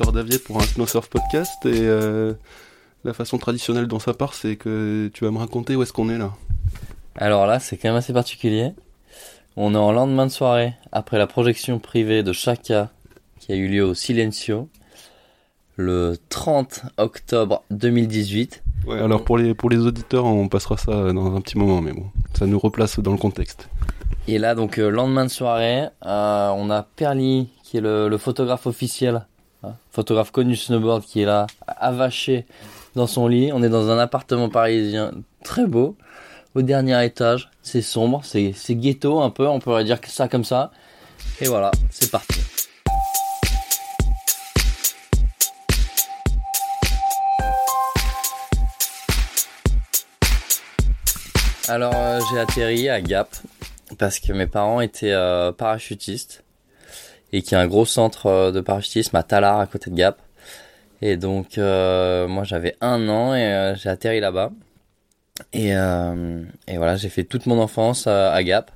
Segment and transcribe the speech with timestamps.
[0.00, 2.32] Victor Davier pour un Snow Surf Podcast et euh,
[3.04, 6.08] la façon traditionnelle dont ça part, c'est que tu vas me raconter où est-ce qu'on
[6.08, 6.32] est là.
[7.16, 8.72] Alors là, c'est quand même assez particulier.
[9.58, 12.88] On est en lendemain de soirée après la projection privée de Chaka
[13.40, 14.70] qui a eu lieu au Silencio
[15.76, 18.62] le 30 octobre 2018.
[18.86, 21.92] Ouais, alors pour les, pour les auditeurs, on passera ça dans un petit moment, mais
[21.92, 23.68] bon, ça nous replace dans le contexte.
[24.28, 28.16] Et là, donc, euh, lendemain de soirée, euh, on a Perly, qui est le, le
[28.16, 29.26] photographe officiel,
[29.62, 32.46] hein, photographe connu snowboard, qui est là, avaché
[32.94, 33.50] dans son lit.
[33.52, 35.12] On est dans un appartement parisien
[35.44, 35.96] très beau,
[36.54, 37.50] au dernier étage.
[37.62, 40.70] C'est sombre, c'est ghetto un peu, on pourrait dire ça comme ça.
[41.40, 42.40] Et voilà, c'est parti.
[51.70, 53.28] Alors euh, j'ai atterri à Gap
[53.96, 56.42] parce que mes parents étaient euh, parachutistes
[57.32, 59.96] et qu'il y a un gros centre euh, de parachutisme à Talar à côté de
[59.96, 60.20] Gap.
[61.02, 64.50] Et donc euh, moi j'avais un an et euh, j'ai atterri là-bas.
[65.54, 68.70] Et, et voilà, j'ai fait toute mon enfance à, Gap.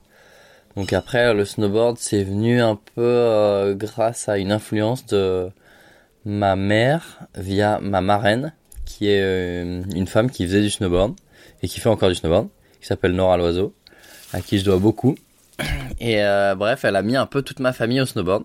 [0.76, 5.50] Donc après le snowboard c'est venu un peu grâce à une influence de
[6.24, 8.54] ma mère via ma marraine
[8.86, 11.14] qui est une femme qui faisait du snowboard
[11.62, 12.48] et qui fait encore du snowboard
[12.80, 13.74] qui s'appelle Nora Loiseau
[14.32, 15.16] à qui je dois beaucoup.
[16.00, 18.44] Et euh, bref, elle a mis un peu toute ma famille au snowboard,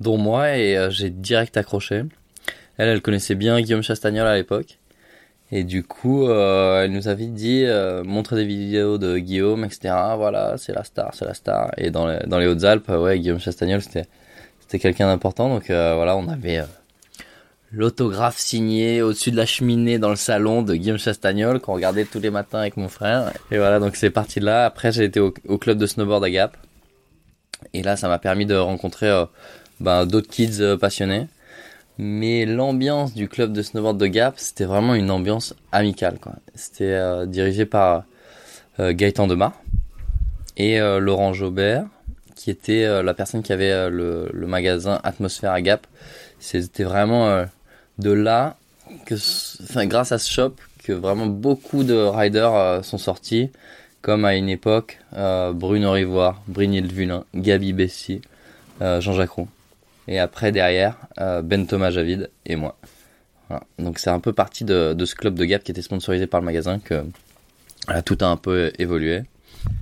[0.00, 2.04] dont moi, et euh, j'ai direct accroché.
[2.78, 4.78] Elle, elle connaissait bien Guillaume Chastagnol à l'époque.
[5.54, 9.94] Et du coup, euh, elle nous avait dit, euh, montrer des vidéos de Guillaume, etc.
[10.16, 11.70] Voilà, c'est la star, c'est la star.
[11.76, 14.06] Et dans les, dans les Hautes-Alpes, ouais, Guillaume Chastagnol, c'était,
[14.60, 15.50] c'était quelqu'un d'important.
[15.50, 16.64] Donc euh, voilà, on avait euh,
[17.72, 22.20] l'autographe signé au-dessus de la cheminée dans le salon de Guillaume Chastagnol qu'on regardait tous
[22.20, 23.32] les matins avec mon frère.
[23.50, 24.66] Et voilà, donc c'est parti de là.
[24.66, 26.56] Après, j'ai été au, club de snowboard à Gap.
[27.72, 29.24] Et là, ça m'a permis de rencontrer euh,
[29.80, 31.28] ben, d'autres kids euh, passionnés.
[31.98, 36.18] Mais l'ambiance du club de snowboard de Gap, c'était vraiment une ambiance amicale.
[36.54, 38.04] C'était euh, dirigé par
[38.78, 39.52] Gaëtan Demar
[40.56, 41.84] et Laurent Jobert,
[42.34, 45.86] qui était la personne qui avait le, le magasin Atmosphère à Gap.
[46.40, 47.44] C'était vraiment
[47.98, 48.56] de là
[49.06, 49.14] que,
[49.62, 53.50] enfin, grâce à ce shop, que vraiment beaucoup de riders euh, sont sortis,
[54.00, 58.20] comme à une époque euh, Bruno Rivoire, Brynhild Vulin, Gabi Bessy,
[58.80, 59.48] euh, Jean-Jacques Roux.
[60.08, 62.76] Et après derrière Ben Thomas Javid et moi.
[63.48, 63.62] Voilà.
[63.78, 66.40] Donc c'est un peu parti de, de ce club de Gap qui était sponsorisé par
[66.40, 67.04] le magasin que
[67.86, 69.22] voilà, tout a un peu évolué.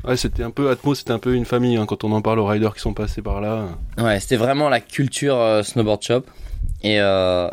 [0.05, 2.39] Ouais, c'était un peu Atmos, c'était un peu une famille hein, quand on en parle
[2.39, 3.69] aux riders qui sont passés par là.
[3.99, 6.23] Ouais, c'était vraiment la culture euh, snowboard shop
[6.83, 7.49] et, euh,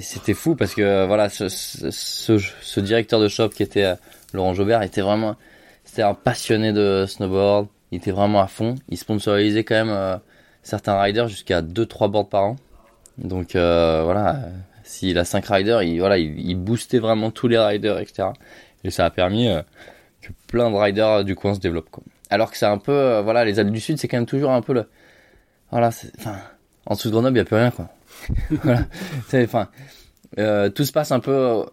[0.00, 3.94] c'était fou parce que euh, voilà ce, ce, directeur de shop qui était euh,
[4.32, 5.36] Laurent Jobert était vraiment
[5.84, 10.16] c'était un passionné de snowboard, il était vraiment à fond, il sponsorisait quand même euh,
[10.62, 12.56] certains riders jusqu'à 2 3 boards par an.
[13.18, 14.40] Donc voilà,
[14.82, 18.28] s'il a 5 riders, il voilà, il, il boostait vraiment tous les riders etc.
[18.84, 19.48] Et ça a permis
[20.22, 22.02] que plein de riders du coin se développent quoi.
[22.30, 24.62] Alors que c'est un peu voilà, les Alpes du Sud, c'est quand même toujours un
[24.62, 24.86] peu le
[25.70, 25.90] voilà,
[26.86, 27.88] en dessous de Grenoble, il y a plus rien, quoi.
[28.50, 29.70] voilà.
[30.38, 31.64] Euh, tout se passe un peu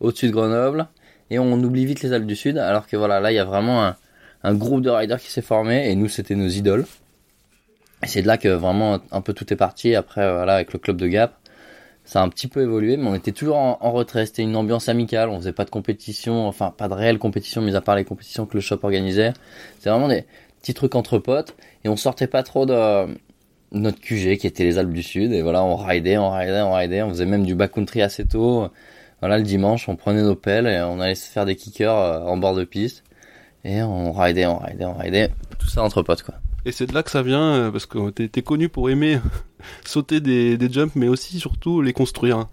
[0.00, 0.88] au-dessus de Grenoble
[1.30, 3.44] et on oublie vite les Alpes du Sud, alors que voilà, là, il y a
[3.44, 3.94] vraiment
[4.42, 6.84] un, groupe de riders qui s'est formé et nous, c'était nos idoles.
[8.02, 9.94] Et c'est de là que vraiment un peu tout est parti.
[9.94, 11.36] Après, voilà, avec le club de Gap,
[12.04, 14.26] ça a un petit peu évolué, mais on était toujours en, en retrait.
[14.26, 15.28] C'était une ambiance amicale.
[15.28, 18.44] On faisait pas de compétition, enfin, pas de réelle compétition, mis à part les compétitions
[18.44, 19.32] que le shop organisait.
[19.78, 20.26] C'était vraiment des
[20.60, 23.06] petits trucs entre potes et on sortait pas trop de
[23.72, 26.72] notre QG qui était les Alpes du Sud et voilà on ridait on ridait on
[26.72, 28.68] ridait on faisait même du backcountry assez tôt.
[29.20, 32.20] Voilà le dimanche on prenait nos pelles et on allait se faire des kickers euh,
[32.20, 33.04] en bord de piste.
[33.64, 35.30] Et on ridait on ridait on ridait.
[35.58, 36.34] Tout ça entre potes quoi.
[36.64, 39.18] Et c'est de là que ça vient, euh, parce que t'es connu pour aimer
[39.84, 42.46] sauter des, des jumps, mais aussi surtout les construire.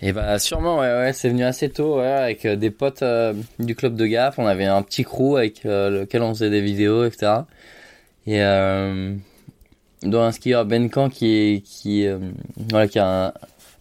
[0.00, 3.34] et bah sûrement ouais ouais c'est venu assez tôt ouais avec euh, des potes euh,
[3.58, 4.34] du club de Gap.
[4.38, 7.40] On avait un petit crew avec euh, lequel on faisait des vidéos etc
[8.26, 9.14] et euh,
[10.02, 12.18] dont un skieur Ben Camp qui est qui euh,
[12.70, 13.32] voilà qui a un,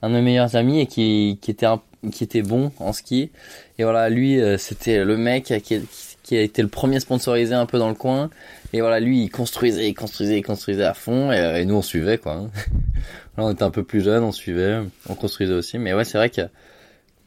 [0.02, 1.81] un de mes meilleurs amis et qui qui était un-
[2.12, 3.31] qui était bon en ski.
[3.80, 5.81] Et voilà lui euh, c'était le mec qui,
[6.24, 8.30] qui a été le premier sponsorisé un peu dans le coin.
[8.74, 11.31] Et voilà lui il construisait il construisait il construisait à fond.
[11.31, 12.50] Et, euh, et nous on suivait quoi hein.
[13.38, 14.80] là on était un peu plus jeunes on suivait
[15.10, 15.78] on construisait aussi.
[15.78, 16.42] Mais ouais c'est vrai que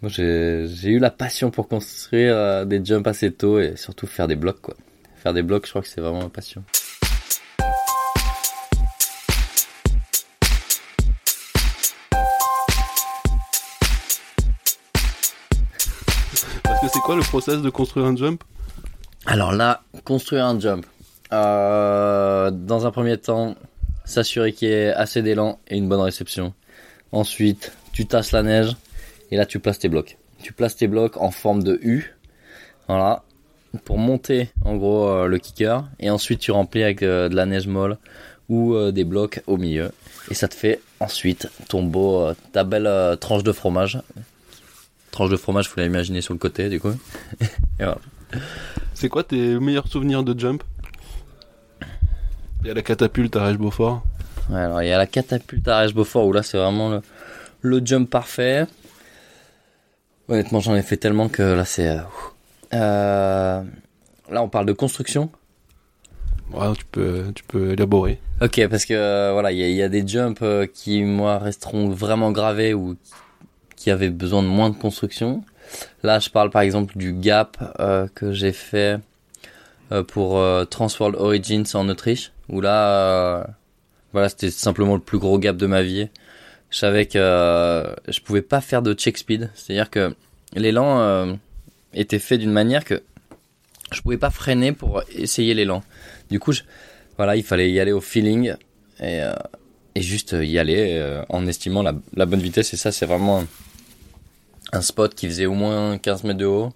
[0.02, 4.06] moi j'ai j'ai eu la passion pour construire euh, des jumps assez tôt et surtout
[4.06, 4.75] faire des blocs quoi.
[5.16, 6.62] Faire des blocs je crois que c'est vraiment ma passion
[16.62, 18.42] Parce que c'est quoi le process de construire un jump
[19.26, 20.87] Alors là, construire un jump.
[21.32, 23.54] Euh, dans un premier temps,
[24.04, 26.54] s'assurer qu'il y ait assez d'élan et une bonne réception.
[27.12, 28.76] Ensuite, tu tasses la neige
[29.31, 30.16] et là tu places tes blocs.
[30.42, 32.16] Tu places tes blocs en forme de U.
[32.88, 33.22] Voilà.
[33.84, 37.46] Pour monter en gros euh, le kicker et ensuite tu remplis avec euh, de la
[37.46, 37.98] neige molle
[38.48, 39.92] ou des blocs au milieu
[40.28, 44.00] et ça te fait ensuite ton beau ta belle tranche de fromage.
[45.10, 46.92] Tranche de fromage, faut l'imaginer sur le côté du coup.
[47.78, 47.98] voilà.
[48.94, 50.62] C'est quoi tes meilleurs souvenirs de jump?
[52.62, 54.02] Il y a la catapulte à Rèche-Beaufort.
[54.50, 57.02] Ouais, alors il y a la catapulte à Beaufort où là c'est vraiment le,
[57.62, 58.66] le jump parfait.
[60.28, 61.88] Honnêtement, j'en ai fait tellement que là c'est.
[61.88, 62.00] euh.
[62.74, 63.62] Euh,
[64.30, 65.30] là, on parle de construction.
[66.52, 68.20] Ouais, tu peux, tu peux élaborer.
[68.40, 70.42] Ok, parce que euh, voilà, il y, y a des jumps
[70.74, 72.96] qui moi resteront vraiment gravés ou
[73.80, 75.42] qui avaient besoin de moins de construction.
[76.02, 79.00] Là, je parle par exemple du gap euh, que j'ai fait
[79.90, 83.48] euh, pour euh, Transworld Origins en Autriche, où là,
[84.12, 86.08] voilà, c'était simplement le plus gros gap de ma vie.
[86.68, 90.14] Je savais que je pouvais pas faire de check speed, c'est-à-dire que
[90.54, 91.38] l'élan
[91.94, 93.02] était fait d'une manière que
[93.92, 95.82] je pouvais pas freiner pour essayer l'élan.
[96.30, 96.52] Du coup,
[97.16, 98.54] voilà, il fallait y aller au feeling
[99.02, 99.22] et,
[99.96, 102.72] juste y aller en estimant la, la bonne vitesse.
[102.72, 103.44] Et ça, c'est vraiment
[104.72, 106.72] un, spot qui faisait au moins 15 mètres de haut,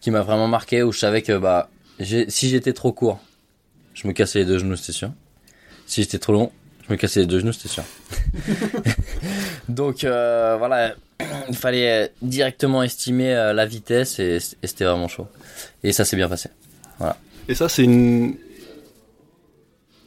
[0.00, 1.70] qui m'a vraiment marqué, où je savais que bah,
[2.00, 3.20] si j'étais trop court,
[3.94, 5.10] je me cassais les deux genoux, c'était sûr.
[5.86, 6.52] Si j'étais trop long,
[6.86, 7.84] je me cassais les deux genoux, c'était sûr.
[9.68, 10.94] Donc euh, voilà,
[11.48, 15.28] il fallait directement estimer euh, la vitesse et, et c'était vraiment chaud.
[15.82, 16.48] Et ça s'est bien passé.
[17.48, 18.36] Et ça, c'est une.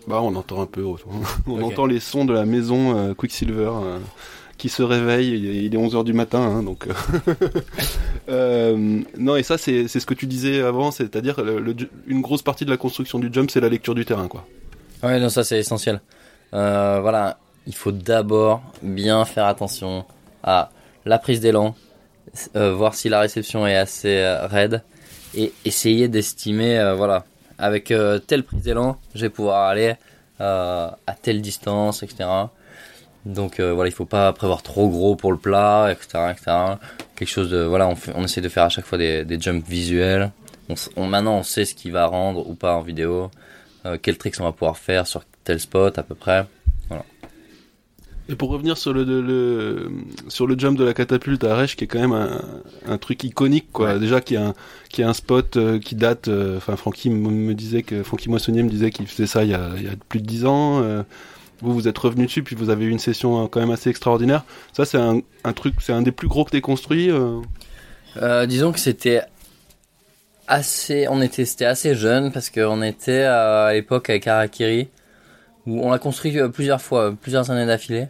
[0.08, 0.86] Bah, on entend un peu.
[1.48, 4.00] on entend les sons de la maison euh, Quicksilver euh,
[4.58, 5.30] qui se réveille.
[5.30, 6.88] Il est, il est 11h du matin, hein, donc.
[6.88, 7.34] euh,
[8.30, 11.38] euh, non, et ça, c'est ce que tu disais avant, c'est-à-dire
[12.08, 14.46] une grosse partie de la construction du jump, c'est la lecture du terrain, quoi.
[15.04, 16.02] Ouais, non, ça c'est essentiel.
[16.54, 17.38] Euh, voilà,
[17.68, 20.06] il faut d'abord bien faire attention
[20.44, 20.70] à
[21.06, 21.76] la prise d'élan,
[22.54, 24.84] voir si la réception est assez raide
[25.36, 27.26] et essayer d'estimer, voilà,
[27.58, 27.94] avec
[28.28, 29.96] telle prise d'élan, je vais pouvoir aller
[30.40, 32.26] à telle distance, etc.
[33.26, 36.52] Donc euh, voilà, il faut pas prévoir trop gros pour le plat, etc., etc.
[37.16, 39.40] Quelque chose de, voilà, on, fait, on essaie de faire à chaque fois des, des
[39.40, 40.32] jumps visuels.
[40.96, 43.30] On, maintenant, on sait ce qui va rendre ou pas en vidéo
[43.86, 46.46] euh, quels tricks on va pouvoir faire sur tel spot à peu près.
[48.28, 49.92] Et pour revenir sur le, le- le-
[50.30, 52.42] sur le jump de la catapulte à Reich, qui est quand même un,
[52.88, 53.94] un truc iconique, quoi.
[53.94, 54.00] Ouais.
[54.00, 54.56] Déjà, qui est un,
[54.90, 56.28] qui est un spot euh, qui date.
[56.28, 59.52] euh, Enfin, Francky me me disait que Francky Moissonnier me disait qu'il faisait ça il
[59.52, 60.82] y a, il y a plus de 10 ans.
[61.62, 63.90] Vous, vous êtes revenu dessus, puis vous avez eu une session euh, quand même assez
[63.90, 64.44] extraordinaire.
[64.74, 65.22] Ça, c'est un,
[65.54, 67.10] truc, c'est un des plus gros que t'es construit.
[67.10, 67.42] euh.
[68.18, 69.22] Euh, disons que c'était
[70.48, 74.90] assez, on était, c'était assez jeune parce qu'on était à l'époque avec Harakiri
[75.66, 78.08] où on l'a construit plusieurs fois, plusieurs années d'affilée.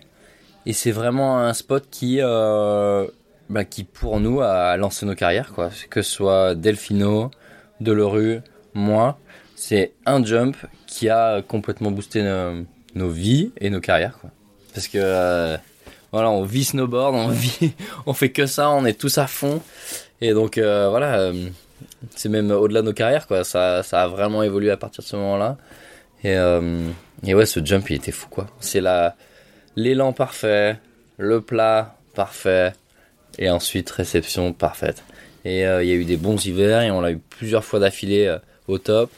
[0.66, 5.70] Et c'est vraiment un spot qui, bah, qui pour nous a lancé nos carrières, quoi.
[5.90, 7.32] Que ce soit Delfino,
[7.80, 8.42] Delerue,
[8.74, 9.18] moi,
[9.56, 12.66] c'est un jump qui a complètement boosté nos,
[12.96, 14.32] nos vies et nos carrières, quoi.
[14.74, 15.58] Parce que euh,
[16.12, 17.74] voilà, on vit snowboard, on vit,
[18.06, 19.62] on fait que ça, on est tous à fond.
[20.22, 21.50] Et donc euh, voilà, euh,
[22.16, 23.44] c'est même au-delà de nos carrières, quoi.
[23.44, 25.58] Ça, ça a vraiment évolué à partir de ce moment-là.
[26.24, 26.36] Et,
[27.28, 28.48] et ouais, ce jump, il était fou, quoi.
[28.60, 29.16] C'est la
[29.76, 30.80] l'élan parfait,
[31.18, 32.74] le plat parfait,
[33.38, 35.04] et ensuite réception parfaite.
[35.44, 38.36] Et il y a eu des bons hivers et on l'a eu plusieurs fois d'affilée
[38.68, 39.12] au top.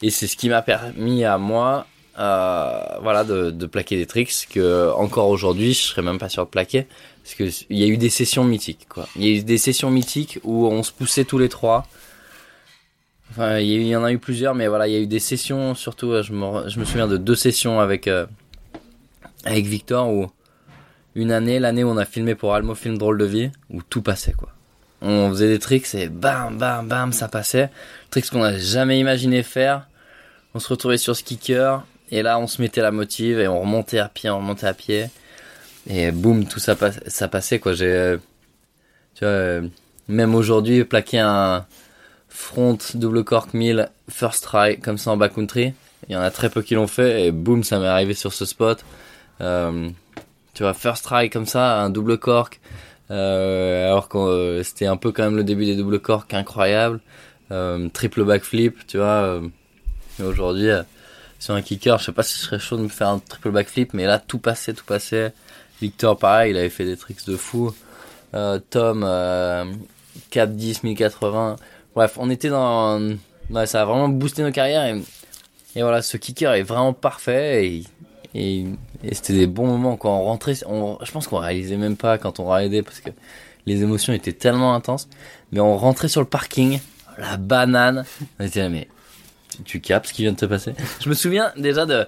[0.00, 4.90] Et c'est ce qui m'a permis à moi, voilà, de, de plaquer des tricks que
[4.92, 6.86] encore aujourd'hui je serais même pas sûr de plaquer.
[7.24, 9.08] Parce que il y a eu des sessions mythiques, quoi.
[9.16, 11.86] Il y a eu des sessions mythiques où on se poussait tous les trois.
[13.30, 15.74] Enfin, il y, en a eu plusieurs, mais voilà, il y a eu des sessions,
[15.74, 18.26] surtout, euh, je me, je me souviens de deux sessions avec, euh,
[19.44, 20.30] avec Victor où
[21.16, 24.02] une année, l'année où on a filmé pour Almo Film Drôle de Vie, où tout
[24.02, 24.50] passait, quoi.
[25.00, 27.70] On faisait des tricks et bam, bam, bam, ça passait.
[28.10, 29.88] Tricks qu'on n'a jamais imaginé faire.
[30.54, 31.24] On se retrouvait sur ce
[32.14, 34.72] et là, on se mettait la motive, et on remontait à pied, on remontait à
[34.72, 35.06] pied.
[35.88, 37.72] Et boum, tout ça, passait, quoi.
[37.74, 38.16] J'ai, euh,
[39.16, 39.62] tu vois, euh,
[40.06, 41.66] même aujourd'hui, plaquer un
[42.28, 45.74] front double cork 1000 first try, comme ça en backcountry,
[46.08, 48.32] il y en a très peu qui l'ont fait, et boum, ça m'est arrivé sur
[48.32, 48.84] ce spot.
[49.40, 49.88] Euh,
[50.54, 52.60] tu vois, first try comme ça, un double cork,
[53.10, 57.00] alors que c'était un peu quand même le début des double corks incroyable.
[57.50, 59.40] Euh, triple backflip, tu vois.
[60.22, 60.70] aujourd'hui,
[61.44, 63.50] sur un kicker, je sais pas si je serais chaud de me faire un triple
[63.50, 65.34] backflip, mais là, tout passait, tout passait.
[65.82, 67.74] Victor, pareil, il avait fait des tricks de fou.
[68.32, 69.66] Euh, Tom, euh,
[70.30, 71.56] cap 10, 1080.
[71.94, 72.98] Bref, on était dans...
[73.50, 74.96] Ouais, ça a vraiment boosté nos carrières.
[75.76, 77.82] Et, voilà, ce kicker est vraiment parfait.
[78.34, 78.66] Et,
[79.12, 80.54] c'était des bons moments quand on rentrait.
[80.54, 83.10] Je pense qu'on réalisait même pas quand on raidait parce que
[83.66, 85.10] les émotions étaient tellement intenses.
[85.52, 86.80] Mais on rentrait sur le parking,
[87.18, 88.06] la banane.
[88.40, 88.88] On était là, mais
[89.56, 90.72] tu, tu captes ce qui vient de se passer.
[91.00, 92.06] Je me souviens déjà de,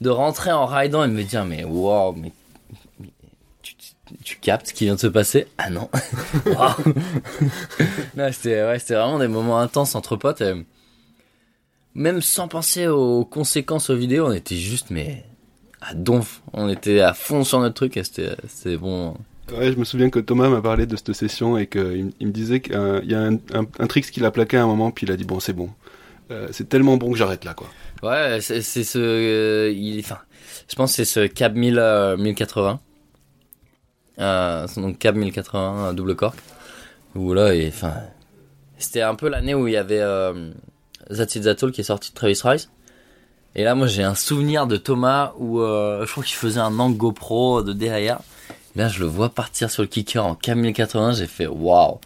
[0.00, 2.32] de rentrer en ridant et de me dire, mais wow, mais,
[2.98, 3.08] mais
[3.62, 3.92] tu, tu,
[4.24, 5.88] tu captes ce qui vient de se passer Ah non.
[8.16, 10.40] Non, c'était ouais, c'était vraiment des moments intenses entre potes.
[10.40, 10.54] Et
[11.94, 15.24] même sans penser aux conséquences aux vidéos, on était juste, mais
[15.80, 16.42] à donf.
[16.52, 19.14] On était à fond sur notre truc et c'était bon.
[19.56, 22.32] Ouais, je me souviens que Thomas m'a parlé de cette session et qu'il il me
[22.32, 25.06] disait qu'il y a un, un, un tricks qu'il a plaqué à un moment, puis
[25.06, 25.70] il a dit bon, c'est bon.
[26.30, 27.68] Euh, c'est tellement bon que j'arrête là, quoi.
[28.02, 30.18] Ouais, c'est ce, euh, il, enfin,
[30.68, 32.80] je pense que c'est ce Cab 1000, euh, 1080.
[34.18, 36.38] Euh, donc Cab 1080 un double cork.
[37.14, 37.94] Où là, et, enfin,
[38.78, 40.02] c'était un peu l'année où il y avait
[41.10, 42.70] That's It qui est sorti de Travis Rice.
[43.56, 46.96] Et là, moi, j'ai un souvenir de Thomas où je crois qu'il faisait un angle
[46.96, 48.20] GoPro de derrière.
[48.76, 51.14] Là, je le vois partir sur le kicker en Cab 1080.
[51.14, 51.98] J'ai fait waouh.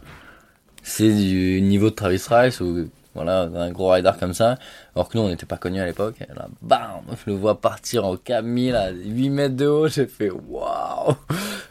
[0.83, 2.63] C'est du niveau de Travis Rice
[3.15, 4.59] voilà, un gros rider comme ça.
[4.97, 6.17] Alors que nous, on n'était pas connus à l'époque.
[6.21, 9.89] Et là, bam, je le vois partir en 1000 à 8 mètres de haut.
[9.89, 11.15] J'ai fait waouh.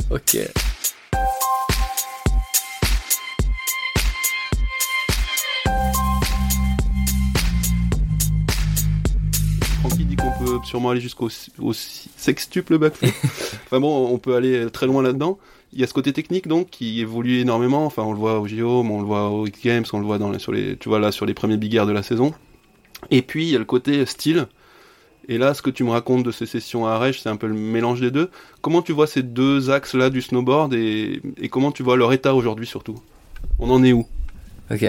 [0.10, 0.38] Ok.
[9.82, 13.14] Francky dit qu'on peut sûrement aller jusqu'au au sextuple backflip.
[13.66, 15.38] enfin bon, on peut aller très loin là-dedans.
[15.74, 17.86] Il y a ce côté technique donc qui évolue énormément.
[17.86, 20.20] Enfin, on le voit au JO, on le voit au X Games, on le voit
[20.20, 22.34] dans les, sur les, tu vois là sur les premiers big air de la saison.
[23.12, 24.48] Et puis il y a le côté style.
[25.30, 27.48] Et là, ce que tu me racontes de ces sessions à Arèche, c'est un peu
[27.48, 28.30] le mélange des deux.
[28.62, 32.36] Comment tu vois ces deux axes-là du snowboard et, et, comment tu vois leur état
[32.36, 32.96] aujourd'hui surtout?
[33.58, 34.06] On en est où?
[34.70, 34.86] Ok.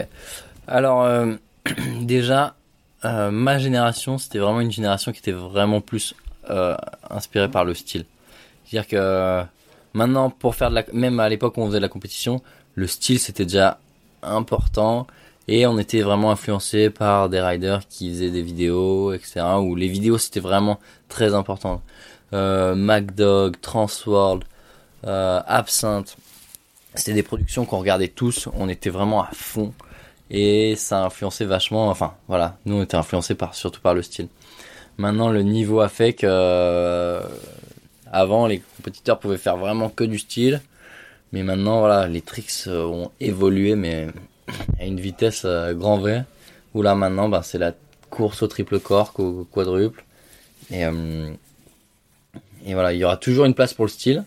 [0.67, 1.35] Alors euh,
[2.01, 2.57] déjà,
[3.05, 6.15] euh, ma génération, c'était vraiment une génération qui était vraiment plus
[6.51, 6.77] euh,
[7.11, 8.05] inspirée par le style.
[8.65, 9.45] C'est-à-dire que
[9.95, 12.43] maintenant, pour faire de la, même à l'époque où on faisait de la compétition,
[12.75, 13.79] le style c'était déjà
[14.23, 15.07] important
[15.49, 19.43] et on était vraiment influencé par des riders qui faisaient des vidéos, etc.
[19.61, 21.83] Où les vidéos c'était vraiment très important.
[22.33, 24.45] Euh, MacDog, Transworld,
[25.07, 26.17] euh, Absinthe,
[26.95, 28.49] c'était des productions qu'on regardait tous.
[28.55, 29.73] On était vraiment à fond
[30.31, 31.89] et ça a influencé vachement.
[31.89, 34.29] Enfin, voilà, nous on était influencés par surtout par le style.
[34.97, 37.21] Maintenant, le niveau a fait que euh,
[38.15, 40.61] avant les compétiteurs pouvaient faire vraiment que du style,
[41.33, 44.09] mais maintenant voilà, les tricks ont évolué, mais
[44.81, 46.23] à une vitesse euh, grand V.
[46.75, 47.73] Où là maintenant, bah, c'est la
[48.11, 50.05] course au triple cork, au quadruple,
[50.71, 51.31] et euh,
[52.67, 54.25] et voilà, il y aura toujours une place pour le style.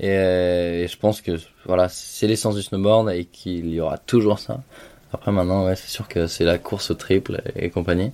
[0.00, 4.62] Et, je pense que voilà, c'est l'essence du snowboard et qu'il y aura toujours ça.
[5.12, 8.12] Après maintenant, ouais, c'est sûr que c'est la course au triple et compagnie.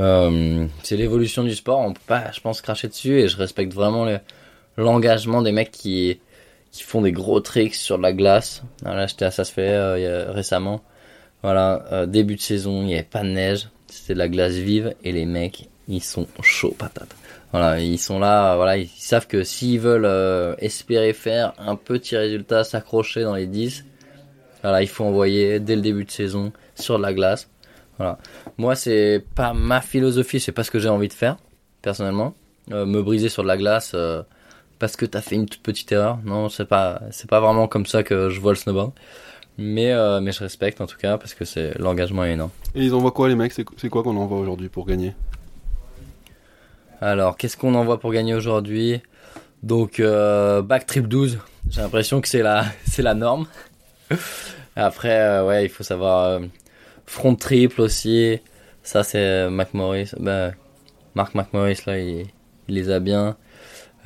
[0.00, 3.74] Euh, c'est l'évolution du sport, on peut pas, je pense, cracher dessus et je respecte
[3.74, 4.06] vraiment
[4.76, 6.18] l'engagement des mecs qui
[6.72, 8.62] font des gros tricks sur la glace.
[8.82, 10.82] Là, j'étais à ça se fait euh, récemment.
[11.42, 14.54] Voilà, euh, début de saison, il n'y avait pas de neige, c'était de la glace
[14.54, 17.14] vive et les mecs, ils sont chauds patates.
[17.52, 22.16] Voilà, ils sont là, voilà, ils savent que s'ils veulent euh, espérer faire un petit
[22.16, 23.84] résultat, s'accrocher dans les 10,
[24.62, 27.48] voilà, il faut envoyer dès le début de saison sur de la glace.
[28.00, 28.16] Voilà.
[28.56, 31.36] Moi, c'est pas ma philosophie, c'est pas ce que j'ai envie de faire,
[31.82, 32.32] personnellement.
[32.72, 34.22] Euh, me briser sur de la glace euh,
[34.78, 36.18] parce que t'as fait une toute petite erreur.
[36.24, 38.92] Non, c'est pas, c'est pas vraiment comme ça que je vois le snowboard.
[39.58, 42.52] Mais, euh, mais je respecte en tout cas parce que c'est l'engagement est énorme.
[42.74, 43.52] Et ils envoient quoi les mecs?
[43.52, 45.12] C'est quoi qu'on envoie aujourd'hui pour gagner?
[47.02, 49.02] Alors, qu'est-ce qu'on envoie pour gagner aujourd'hui?
[49.62, 51.38] Donc, back trip 12.
[51.68, 53.46] J'ai l'impression que c'est la, c'est la norme.
[54.74, 56.40] Après, ouais, il faut savoir
[57.10, 58.38] front triple aussi.
[58.82, 60.12] Ça, c'est McMorris.
[60.18, 60.54] Ben,
[61.14, 62.26] Marc McMorris là, il,
[62.68, 63.36] il les a bien.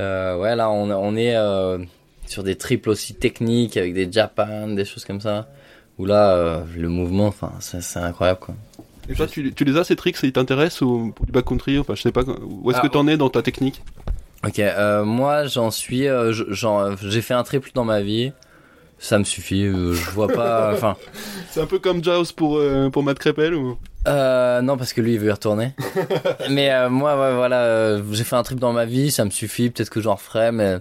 [0.00, 1.78] Euh, ouais, là, on, on est euh,
[2.26, 5.48] sur des triples aussi techniques avec des Japan, des choses comme ça.
[5.98, 8.54] Où là, euh, le mouvement, enfin, c'est incroyable quoi.
[9.08, 11.94] Et toi, tu, tu les as ces tricks, ça t'intéresse ou pour du backcountry Enfin,
[11.94, 12.22] je sais pas.
[12.22, 13.82] Où est-ce Ah, que t'en es dans ta technique?
[14.46, 14.60] Ok,
[15.04, 16.06] moi j'en suis,
[17.02, 18.32] j'ai fait un triple dans ma vie,
[19.04, 20.96] ça me suffit, euh, je vois pas, enfin,
[21.50, 23.76] C'est un peu comme Jaws pour euh, pour Matt Crepel ou?
[24.06, 25.74] Euh, non parce que lui il veut y retourner.
[26.50, 29.30] mais euh, moi ouais, voilà, euh, j'ai fait un triple dans ma vie, ça me
[29.30, 30.78] suffit, peut-être que j'en referai, mais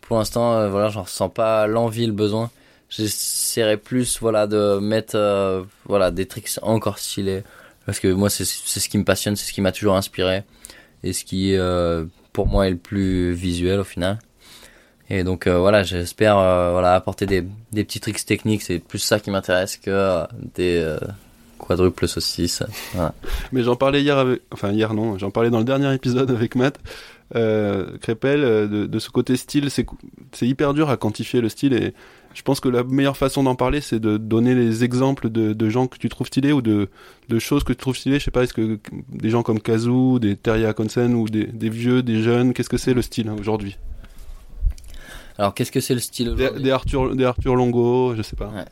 [0.00, 2.50] pour l'instant euh, voilà, j'en ressens pas l'envie, le besoin.
[2.88, 7.42] J'essaierai plus voilà de mettre euh, voilà des tricks encore stylés
[7.84, 10.44] parce que moi c'est c'est ce qui me passionne, c'est ce qui m'a toujours inspiré
[11.02, 14.18] et ce qui euh, pour moi est le plus visuel au final.
[15.08, 18.98] Et donc euh, voilà, j'espère euh, voilà apporter des, des petits tricks techniques, c'est plus
[18.98, 20.98] ça qui m'intéresse que euh, des euh,
[21.58, 22.62] quadruple saucisse.
[22.92, 23.14] Voilà.
[23.52, 26.54] Mais j'en parlais hier avec, enfin hier non, j'en parlais dans le dernier épisode avec
[26.56, 26.78] Matt.
[27.32, 31.92] Crépel, de, ce côté style, c'est hyper dur à quantifier le style et
[32.34, 35.68] je pense que la meilleure façon d'en parler, c'est de donner les exemples de, de
[35.68, 36.88] gens que tu trouves stylés ou de,
[37.28, 38.20] de choses que tu trouves stylées.
[38.20, 41.70] Je sais pas, est-ce que des gens comme Kazoo, des Terry Consen ou des, des
[41.70, 43.78] vieux, des jeunes, qu'est-ce que c'est le style hein, aujourd'hui?
[45.38, 48.46] Alors, qu'est-ce que c'est le style des, Arthur, des Arthur Longo, je sais pas.
[48.46, 48.64] Ouais.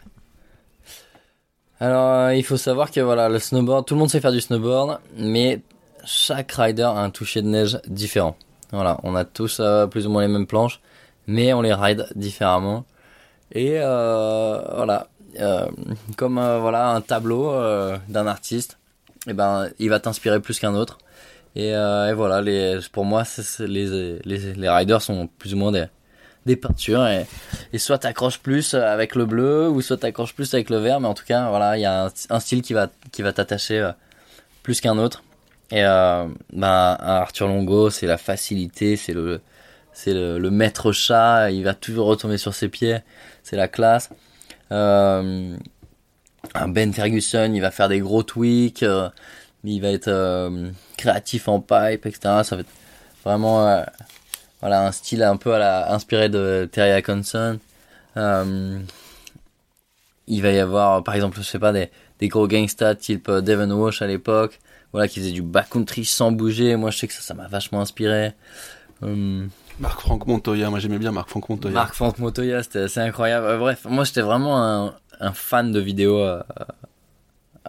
[1.81, 4.41] Alors, euh, il faut savoir que voilà, le snowboard, tout le monde sait faire du
[4.41, 5.61] snowboard, mais
[6.05, 8.37] chaque rider a un toucher de neige différent.
[8.73, 10.81] Voilà, on a tous euh, plus ou moins les mêmes planches,
[11.27, 12.85] mais on les ride différemment.
[13.53, 15.09] Et euh, voilà,
[15.41, 15.67] euh,
[16.17, 17.53] comme euh, voilà un tableau
[18.09, 18.79] d'un artiste,
[19.27, 20.99] et ben il va t'inspirer plus qu'un autre.
[21.57, 25.55] Et, euh, et voilà, les, pour moi, c'est- c'est les, les, les riders sont plus
[25.55, 25.85] ou moins des,
[26.47, 27.27] des peintures et,
[27.79, 31.15] soit t'accroches plus avec le bleu ou soit t'accroches plus avec le vert, mais en
[31.15, 33.93] tout cas, voilà, il y a un, style qui va qui va t'attacher euh,
[34.63, 35.25] plus qu'un autre.
[35.71, 39.41] Et euh, ben Arthur Longo, c'est la facilité, c'est le
[39.95, 42.99] c'est le, maître chat, il va toujours retomber sur ses pieds,
[43.43, 44.11] c'est la classe.
[44.73, 45.57] Euh,
[46.67, 49.09] Ben Ferguson, il va faire des gros tweaks, euh,
[49.63, 52.43] il va être euh, créatif en pipe, etc.
[52.43, 52.69] Ça va être
[53.25, 53.85] vraiment
[54.65, 57.59] voilà un style un peu à la, inspiré de Terry Atkinson.
[58.17, 58.79] Euh,
[60.27, 63.43] il va y avoir par exemple, je sais pas, des, des gros gangsters type euh,
[63.43, 64.61] Devon Walsh à l'époque,
[64.93, 66.77] voilà, qui faisait du backcountry sans bouger.
[66.77, 68.33] Moi, je sais que ça, ça m'a vachement inspiré.
[69.03, 69.45] Euh,
[69.81, 71.75] Marc Franck Montoya, moi j'aimais bien Marc Franck Montoya.
[71.75, 73.45] Marc Franck Montoya, c'était assez incroyable.
[73.47, 76.43] Euh, bref, moi j'étais vraiment un, un fan de vidéos euh,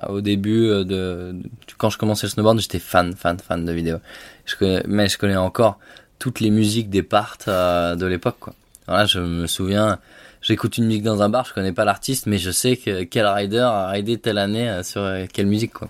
[0.08, 1.36] au début de, de-
[1.78, 3.98] quand je commençais le snowboard, j'étais fan, fan, fan de vidéos.
[4.46, 5.78] Je connais, mais je connais encore
[6.19, 8.53] toutes les musiques des parts euh, de l'époque, quoi.
[8.88, 10.00] Voilà, je me souviens,
[10.41, 13.25] j'écoute une musique dans un bar, je connais pas l'artiste, mais je sais que quel
[13.25, 15.89] rider a ridé telle année euh, sur euh, quelle musique, quoi.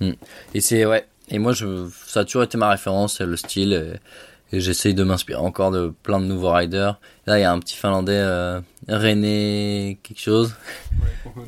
[0.00, 0.12] Hmm.
[0.54, 1.06] Et c'est ouais.
[1.28, 3.72] Et moi, je, ça a toujours été ma référence, le style.
[3.72, 6.98] Et, et j'essaye de m'inspirer encore de plein de nouveaux riders.
[7.26, 8.22] Là, il y a un petit Finlandais,
[8.86, 10.54] René quelque chose.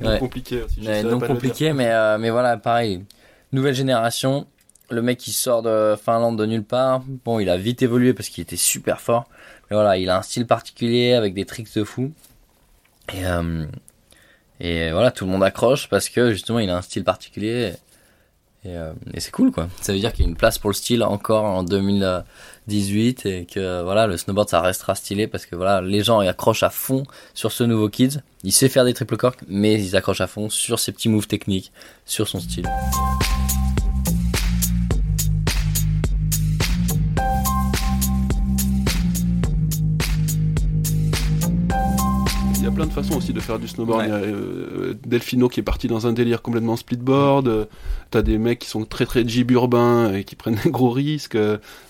[0.00, 0.18] Non Ouais.
[0.18, 3.04] compliqué Ouais, non compliqué, mais, mais voilà, pareil.
[3.52, 4.46] Nouvelle génération.
[4.90, 7.02] Le mec qui sort de Finlande de nulle part.
[7.24, 9.26] Bon, il a vite évolué parce qu'il était super fort.
[9.70, 12.12] Mais voilà, il a un style particulier avec des tricks de fou.
[13.12, 13.64] Et, euh,
[14.60, 17.72] et voilà, tout le monde accroche parce que justement, il a un style particulier.
[18.64, 19.68] Et, euh, et c'est cool, quoi.
[19.80, 23.46] Ça veut dire qu'il y a une place pour le style encore en 2018 et
[23.46, 26.70] que voilà, le snowboard ça restera stylé parce que voilà, les gens ils accrochent à
[26.70, 28.20] fond sur ce nouveau kids.
[28.42, 31.26] Il sait faire des triple corks, mais ils accrochent à fond sur ses petits moves
[31.26, 31.72] techniques,
[32.06, 32.68] sur son style.
[42.64, 44.00] Y a plein de façons aussi de faire du snowboard.
[44.00, 44.06] Ouais.
[44.06, 47.68] Il y a euh, Delfino qui est parti dans un délire complètement splitboard.
[48.14, 51.36] T'as des mecs qui sont très très jib urbain et qui prennent des gros risques.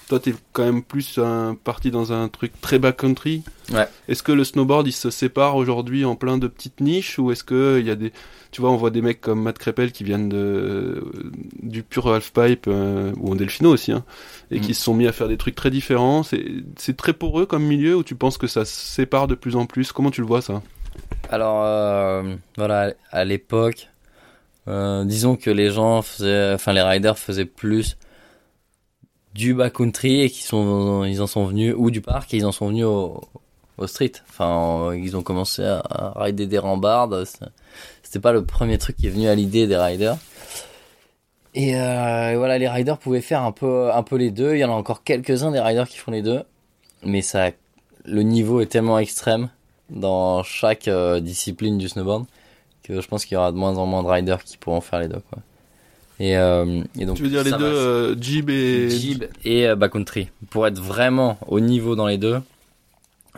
[0.09, 3.43] Toi, t'es quand même plus un, parti dans un truc très backcountry.
[3.71, 3.87] Ouais.
[4.09, 7.45] Est-ce que le snowboard il se sépare aujourd'hui en plein de petites niches ou est-ce
[7.45, 8.11] que il y a des,
[8.53, 11.05] tu vois, on voit des mecs comme Matt Crepel qui viennent de
[11.63, 14.03] du pur halfpipe euh, ou en Delfino aussi, hein,
[14.51, 14.63] et Mm.
[14.63, 16.23] qui se sont mis à faire des trucs très différents.
[16.23, 16.43] C'est
[16.79, 19.67] c'est très poreux comme milieu ou tu penses que ça se sépare de plus en
[19.67, 19.93] plus?
[19.93, 20.63] Comment tu le vois ça?
[21.29, 23.89] Alors euh, voilà, à l'époque,
[24.69, 27.97] euh, disons que les gens faisaient, enfin les riders faisaient plus
[29.35, 32.53] du backcountry et qui sont, ils en sont venus ou du parc et ils en
[32.53, 33.21] sont venus au,
[33.87, 34.13] street.
[34.29, 37.25] Enfin, ils ont commencé à, rider des rambardes.
[38.03, 40.17] C'était pas le premier truc qui est venu à l'idée des riders.
[41.55, 44.55] Et, euh, et voilà, les riders pouvaient faire un peu, un peu les deux.
[44.55, 46.43] Il y en a encore quelques-uns des riders qui font les deux,
[47.03, 47.51] mais ça,
[48.05, 49.51] le niveau est tellement extrême
[49.91, 52.27] dans chaque euh, discipline du snowboard
[52.85, 55.01] que je pense qu'il y aura de moins en moins de riders qui pourront faire
[55.01, 55.41] les deux quoi.
[56.21, 59.75] Et, euh, et donc Tu veux dire les deux, euh, Jib et Jib et euh,
[59.75, 60.29] backcountry.
[60.51, 62.41] Pour être vraiment au niveau dans les deux,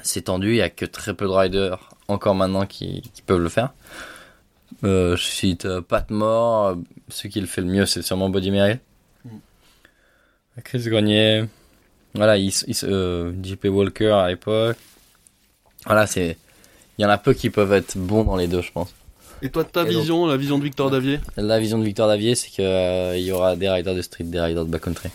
[0.03, 3.41] c'est tendu, il y a que très peu de riders encore maintenant qui, qui peuvent
[3.41, 3.73] le faire.
[4.85, 6.77] Euh, je cite euh, Pat Moore,
[7.09, 8.81] celui qui le fait le mieux c'est sûrement Body Merrill.
[9.25, 9.31] Mm.
[10.65, 11.45] Chris Grenier,
[12.15, 14.77] voilà, il, il, euh, JP Walker à l'époque.
[15.87, 16.37] Voilà, c'est,
[16.99, 18.95] il y en a peu qui peuvent être bons dans les deux, je pense.
[19.43, 22.09] Et toi, ta Et donc- vision, la vision de Victor Davier La vision de Victor
[22.09, 25.11] Davier, c'est que euh, y aura des riders de street, des riders de backcountry.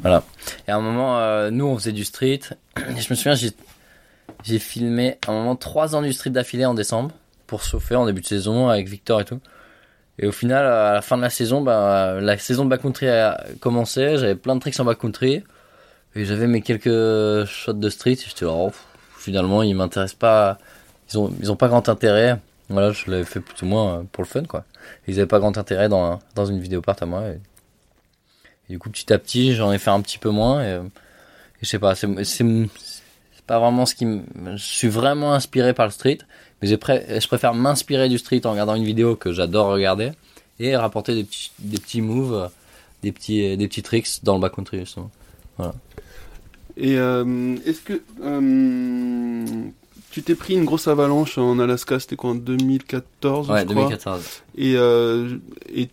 [0.00, 0.22] Voilà.
[0.68, 2.40] Et à un moment, euh, nous, on faisait du street.
[2.76, 6.74] Et je me souviens, j'ai, filmé à un moment trois ans du street d'affilée en
[6.74, 7.12] décembre
[7.46, 9.40] pour chauffer en début de saison avec Victor et tout.
[10.18, 13.44] Et au final, à la fin de la saison, bah, la saison de backcountry a
[13.60, 14.16] commencé.
[14.18, 15.42] J'avais plein de tricks en backcountry.
[16.14, 18.12] Et j'avais mes quelques shots de street.
[18.12, 18.70] Et j'étais oh,
[19.18, 20.58] finalement, ils m'intéressent pas.
[21.10, 22.38] Ils ont, ils ont pas grand intérêt.
[22.72, 24.64] Voilà, je l'avais fait plus ou moins euh, pour le fun, quoi.
[25.06, 27.28] Ils avaient pas grand intérêt dans, dans une vidéo part à moi.
[27.28, 27.38] Et,
[28.70, 30.64] du coup, petit à petit, j'en ai fait un petit peu moins.
[30.64, 30.80] Et, et
[31.62, 32.08] je sais pas, c'est
[33.46, 34.06] pas vraiment ce qui.
[34.56, 36.18] Je suis vraiment inspiré par le street,
[36.60, 40.12] mais j'ai je préfère m'inspirer du street en regardant une vidéo que j'adore regarder
[40.58, 42.50] et rapporter des petits, des petits moves,
[43.02, 45.10] des petits, des petits tricks dans le backcountry, justement.
[45.58, 45.74] Voilà.
[46.76, 49.44] Et euh, est-ce que euh,
[50.12, 54.22] tu t'es pris une grosse avalanche en Alaska, c'était quoi en 2014 Ouais, 2014.
[54.56, 55.38] Et, euh,
[55.74, 55.88] et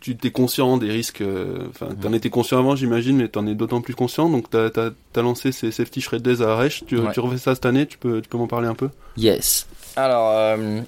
[0.00, 3.54] tu t'es conscient des risques, euh, enfin, t'en étais conscient avant, j'imagine, mais t'en es
[3.54, 4.28] d'autant plus conscient.
[4.28, 6.84] Donc, t'as as, lancé ces Safety Shred Days à Arèche.
[6.86, 8.90] Tu, tu refais ça cette année Tu peux, tu peux m'en parler un peu?
[9.16, 9.66] Yes.
[9.96, 10.80] Alors, euh,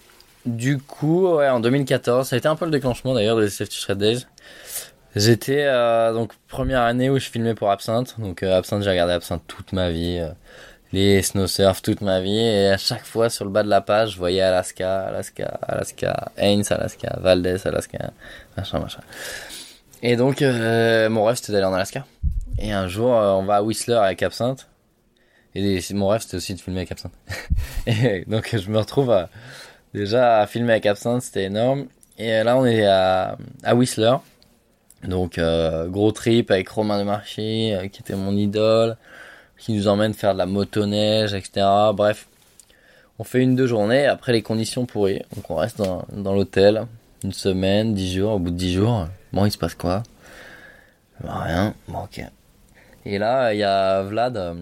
[0.45, 3.77] du coup, ouais, en 2014, ça a été un peu le déclenchement d'ailleurs des Safety
[3.77, 4.27] Shred Days.
[5.17, 8.15] J'étais euh, donc première année où je filmais pour Absinthe.
[8.19, 10.23] Donc euh, Absinthe, j'ai regardé Absinthe toute ma vie,
[10.93, 13.81] les snow surf toute ma vie, et à chaque fois sur le bas de la
[13.81, 18.11] page, je voyais Alaska, Alaska, Alaska, Haynes, Alaska, Valdez, Alaska,
[18.57, 19.01] machin, machin.
[20.03, 22.07] Et donc mon rêve c'était d'aller en Alaska.
[22.59, 24.69] Et un jour, on va à Whistler avec Absinthe.
[25.55, 27.15] Et mon rêve c'était aussi de filmer avec Absinthe.
[27.87, 29.15] et donc je me retrouve
[29.95, 31.87] déjà à filmer avec Absinthe, c'était énorme.
[32.19, 34.17] Et là on est à, à Whistler.
[35.05, 38.97] Donc euh, gros trip avec Romain de Marché, euh, qui était mon idole,
[39.59, 41.67] qui nous emmène faire de la motoneige, etc.
[41.95, 42.27] Bref,
[43.19, 44.07] on fait une deux journées.
[44.07, 46.87] Après les conditions pourries, donc on reste dans, l'hôtel
[47.25, 48.33] une semaine, dix jours.
[48.33, 50.03] Au bout de dix jours, bon il se passe quoi?
[51.23, 51.75] Bah, Rien.
[51.89, 52.23] Bon ok.
[53.05, 54.37] Et là il y a Vlad.
[54.37, 54.55] Euh,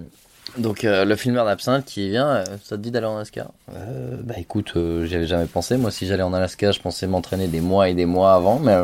[0.59, 3.49] donc le filmeur d'absinthe qui vient, ça te dit d'aller en Alaska?
[3.75, 5.77] Euh, Bah écoute, j'y avais jamais pensé.
[5.77, 8.77] Moi, si j'allais en Alaska, je pensais m'entraîner des mois et des mois avant, mais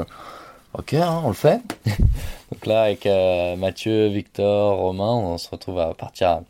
[0.72, 1.60] Ok, hein, on le fait.
[2.52, 6.42] Donc là, avec euh, Mathieu, Victor, Romain, on se retrouve à partir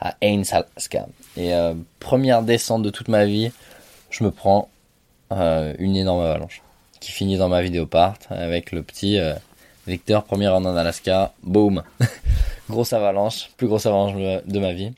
[0.00, 1.06] à, Ains, Alaska.
[1.36, 3.52] Et euh, première descente de toute ma vie,
[4.10, 4.68] je me prends
[5.32, 6.60] euh, une énorme avalanche
[6.98, 9.20] qui finit dans ma vidéo part avec le petit
[9.86, 11.84] Victor, première en Alaska, boum,
[12.68, 14.14] grosse avalanche, plus grosse avalanche
[14.44, 14.92] de ma vie.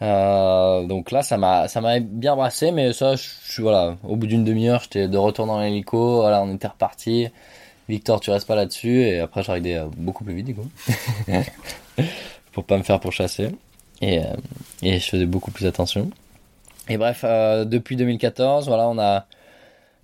[0.00, 4.26] donc là, ça m'a, ça m'a bien brassé, mais ça, je suis voilà, au bout
[4.26, 7.28] d'une demi-heure, j'étais de retour dans l'hélico, voilà, on était reparti.
[7.90, 9.02] Victor, tu restes pas là-dessus.
[9.02, 10.68] Et après, j'arrivais euh, beaucoup plus vite, du coup.
[12.52, 13.50] pour pas me faire pourchasser.
[14.00, 14.24] Et, euh,
[14.82, 16.10] et je faisais beaucoup plus attention.
[16.88, 19.26] Et bref, euh, depuis 2014, voilà, on a,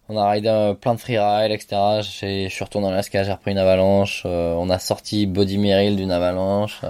[0.09, 1.77] on a ridé plein de freeride, etc.
[2.03, 4.23] Je suis retourné dans l'Alaska, j'ai repris une avalanche.
[4.25, 6.83] on a sorti Body Merrill d'une avalanche.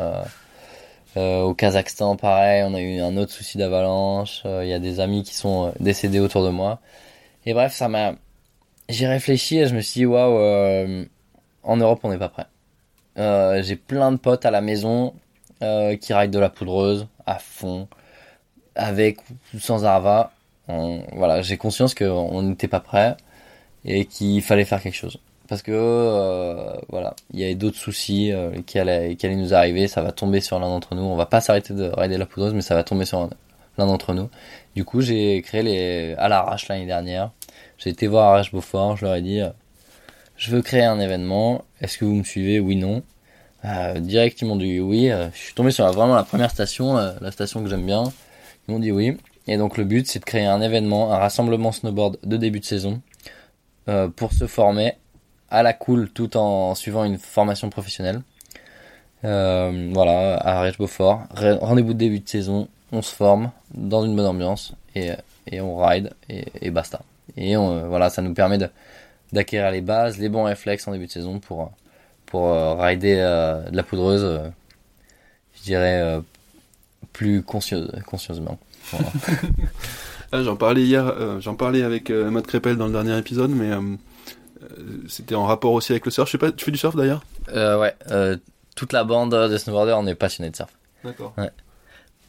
[1.17, 4.43] au Kazakhstan, pareil, on a eu un autre souci d'avalanche.
[4.45, 6.81] Il y a des amis qui sont décédés autour de moi.
[7.47, 8.17] Et bref, ça m'a,
[8.89, 11.05] j'ai réfléchi et je me suis dit, waouh, euh,
[11.63, 12.47] en Europe, on n'est pas prêt.
[13.19, 15.15] Euh, j'ai plein de potes à la maison
[15.63, 17.89] euh, qui ride de la poudreuse à fond,
[18.75, 19.19] avec
[19.55, 20.33] ou sans Arva.
[20.69, 23.17] voilà, j'ai conscience qu'on n'était pas prêt
[23.85, 25.19] et qu'il fallait faire quelque chose.
[25.49, 29.87] Parce que euh, voilà, il y avait d'autres soucis euh, qui, allaient, nous arriver.
[29.87, 31.03] Ça va tomber sur l'un d'entre nous.
[31.03, 33.31] On va pas s'arrêter de rider la poudreuse, mais ça va tomber sur
[33.79, 34.29] l'un d'entre nous.
[34.75, 37.31] Du coup, j'ai créé les à l'arrache l'année dernière
[37.79, 39.51] j'ai été voir Arèche Beaufort, je leur ai dit euh,
[40.37, 42.61] je veux créer un événement, est-ce que vous me suivez?
[42.61, 43.03] Oui, non.
[43.65, 45.11] Euh, direct, ils m'ont dit oui.
[45.11, 48.05] Euh, je suis tombé sur vraiment la première station, la, station que j'aime bien.
[48.69, 49.17] Ils m'ont dit oui.
[49.47, 52.65] Et donc le but, c'est de créer un événement, un rassemblement snowboard de début de
[52.65, 53.01] saison
[53.89, 54.95] euh, pour se former
[55.51, 58.23] à la cool tout en suivant une formation professionnelle.
[59.25, 61.23] Euh, voilà, à Arèche Beaufort.
[61.33, 65.13] Rendez-vous de début de saison, on se forme dans une bonne ambiance et,
[65.51, 67.01] et on ride et, et basta.
[67.37, 68.59] Et on, voilà, ça nous permet
[69.33, 71.73] d'acquérir les bases, les bons réflexes en début de saison pour,
[72.27, 74.49] pour euh, rider euh, de la poudreuse, euh,
[75.57, 76.21] je dirais,
[77.13, 78.59] plus conscieusement.
[80.33, 83.71] Ah, j'en parlais hier, j'en parlais avec Matt Crépel dans le dernier épisode, mais
[85.07, 86.27] c'était en rapport aussi avec le surf.
[86.27, 87.23] Je sais pas, tu fais du surf d'ailleurs?
[87.55, 87.95] Ouais,
[88.75, 90.71] toute la bande de snowboarders, on est passionné de surf.
[91.05, 91.33] D'accord.
[91.39, 91.51] Ouais.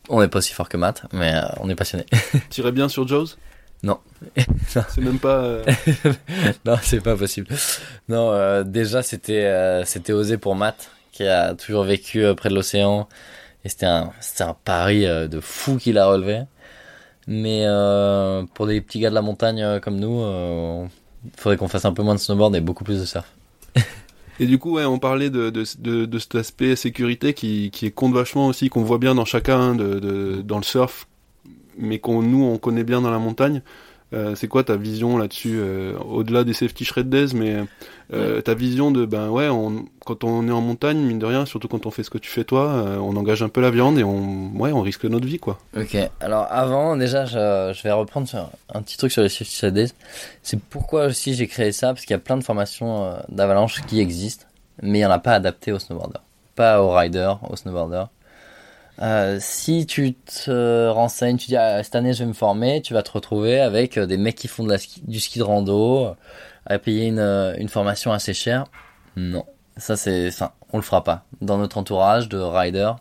[0.09, 2.05] On n'est pas aussi fort que Matt, mais on est passionné.
[2.51, 3.35] tu irais bien sur Jaws?
[3.83, 3.99] non.
[4.89, 5.43] c'est même pas.
[5.43, 5.63] Euh,
[6.65, 7.47] non, c'est pas possible.
[8.09, 12.55] Non, euh, déjà c'était euh, c'était osé pour Matt qui a toujours vécu près de
[12.55, 13.07] l'océan
[13.63, 16.41] et c'était un c'était un pari de fou qu'il a relevé.
[17.27, 17.65] Mais
[18.53, 20.21] pour des petits gars de la montagne comme nous,
[21.25, 23.25] il faudrait qu'on fasse un peu moins de snowboard et beaucoup plus de surf.
[24.39, 27.91] Et du coup, ouais, on parlait de, de, de, de cet aspect sécurité qui, qui
[27.91, 31.07] compte vachement aussi, qu'on voit bien dans chacun, de, de, dans le surf,
[31.77, 33.61] mais qu'on nous on connaît bien dans la montagne.
[34.13, 37.57] Euh, c'est quoi ta vision là-dessus, euh, au-delà des safety shred days, mais
[38.13, 41.45] euh, ta vision de ben ouais, on, quand on est en montagne, mine de rien,
[41.45, 43.99] surtout quand on fait ce que tu fais toi, on engage un peu la viande
[43.99, 45.59] et on ouais, on risque notre vie quoi.
[45.75, 49.53] Ok, alors avant déjà, je, je vais reprendre sur un petit truc sur les safety
[49.53, 49.91] shred days.
[50.41, 53.99] C'est pourquoi aussi j'ai créé ça parce qu'il y a plein de formations d'avalanche qui
[53.99, 54.45] existent,
[54.81, 56.23] mais il y en a pas adapté aux snowboarders,
[56.55, 58.07] pas aux riders, aux snowboarders.
[58.99, 62.93] Euh, si tu te renseignes, tu dis ah, cette année je vais me former, tu
[62.93, 64.65] vas te retrouver avec euh, des mecs qui font
[65.03, 66.13] du ski de rando, euh,
[66.65, 68.65] à payer une, formation assez chère.
[69.15, 69.45] Non,
[69.77, 71.25] ça c'est, enfin, on le fera pas.
[71.41, 72.97] Dans notre entourage de riders,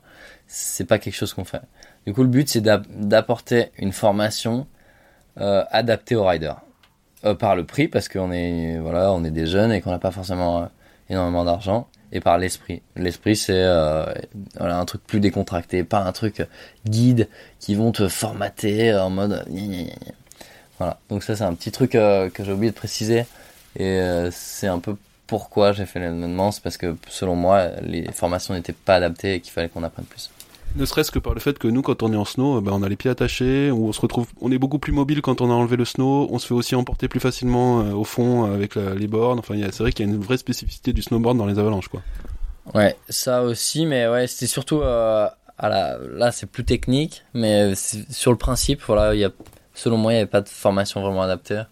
[0.46, 1.62] c'est pas quelque chose qu'on fait.
[2.06, 4.66] Du coup, le but c'est d'app- d'apporter une formation
[5.40, 6.60] euh, adaptée aux riders.
[7.24, 9.98] Euh, par le prix, parce qu'on est, voilà, on est des jeunes et qu'on n'a
[9.98, 10.68] pas forcément
[11.08, 12.82] énormément d'argent et par l'esprit.
[12.96, 14.04] L'esprit, c'est euh,
[14.58, 16.46] voilà, un truc plus décontracté, pas un truc euh,
[16.86, 17.28] guide
[17.60, 19.44] qui vont te formater en mode.
[20.78, 23.24] Voilà, donc ça, c'est un petit truc euh, que j'ai oublié de préciser.
[23.78, 28.54] Et c'est un peu pourquoi j'ai fait l'événement, c'est parce que selon moi, les formations
[28.54, 30.30] n'étaient pas adaptées et qu'il fallait qu'on apprenne plus.
[30.76, 32.82] Ne serait-ce que par le fait que nous, quand on est en snow, ben, on
[32.82, 35.54] a les pieds attachés, on se retrouve, on est beaucoup plus mobile quand on a
[35.54, 38.76] enlevé le snow, on se fait aussi emporter plus facilement euh, au fond euh, avec
[38.76, 39.38] les bornes.
[39.38, 42.02] Enfin, c'est vrai qu'il y a une vraie spécificité du snowboard dans les avalanches, quoi.
[42.74, 48.30] Ouais, ça aussi, mais ouais, c'était surtout euh, à là, c'est plus technique, mais sur
[48.30, 49.30] le principe, voilà, il y a,
[49.74, 51.62] selon moi, il n'y avait pas de formation vraiment adaptée,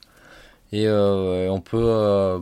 [0.73, 2.39] et euh, on peut, euh,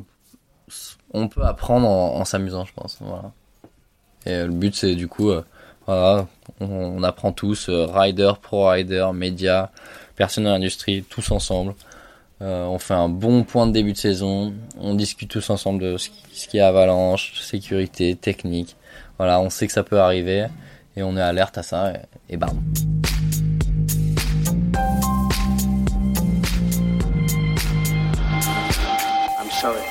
[1.12, 3.32] on peut apprendre en, s'amusant, je pense, voilà.
[4.26, 5.42] Et euh, le but, c'est du coup, euh,
[5.86, 6.26] voilà,
[6.60, 9.70] on, apprend tous, euh, rider, pro rider, médias,
[10.14, 11.74] personnes de l'industrie, tous ensemble.
[12.40, 14.52] Euh, on fait un bon point de début de saison.
[14.78, 16.08] On discute tous ensemble de ce
[16.48, 18.76] qui, est avalanche, sécurité, technique.
[19.18, 20.46] Voilà, on sait que ça peut arriver
[20.96, 21.92] et on est alerte à ça
[22.28, 22.60] et, bam.
[29.38, 29.82] I'm sorry.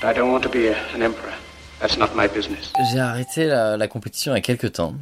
[0.00, 1.35] But I don't want to be an emperor.
[2.92, 4.94] J'ai arrêté la, compétition il y a quelques temps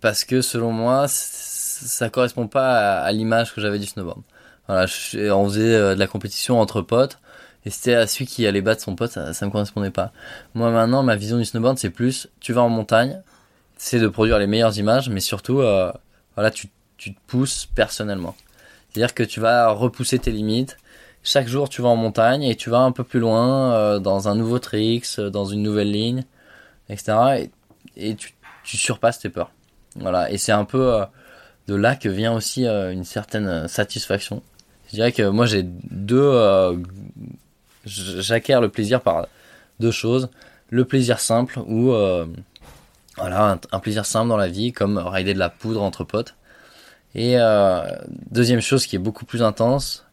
[0.00, 4.22] parce que selon moi, ça correspond pas à, l'image que j'avais du snowboard.
[4.68, 7.18] Voilà, on faisait euh, de la compétition entre potes
[7.64, 10.12] et c'était à celui qui allait battre son pote, ça, ça me correspondait pas.
[10.54, 13.20] Moi maintenant, ma vision du snowboard, c'est plus, tu vas en montagne,
[13.76, 15.92] c'est de produire les meilleures images, mais surtout, euh,
[16.36, 18.36] voilà, tu te pousses personnellement.
[18.92, 20.76] C'est-à-dire que tu vas repousser tes limites.
[21.24, 24.28] Chaque jour, tu vas en montagne et tu vas un peu plus loin euh, dans
[24.28, 26.24] un nouveau tricks, euh, dans une nouvelle ligne,
[26.88, 27.12] etc.
[27.96, 29.52] Et, et tu, tu surpasses tes peurs.
[29.96, 30.30] Voilà.
[30.30, 31.04] Et c'est un peu euh,
[31.68, 34.42] de là que vient aussi euh, une certaine euh, satisfaction.
[34.88, 36.20] Je dirais que moi, j'ai deux.
[36.20, 36.76] euh,
[37.84, 39.26] J'acquiers le plaisir par
[39.80, 40.28] deux choses.
[40.70, 41.92] Le plaisir simple ou
[43.16, 46.36] voilà un, plaisir simple dans la vie, comme rider de la poudre entre potes.
[47.16, 47.36] Et
[48.30, 50.06] deuxième chose qui est beaucoup plus intense,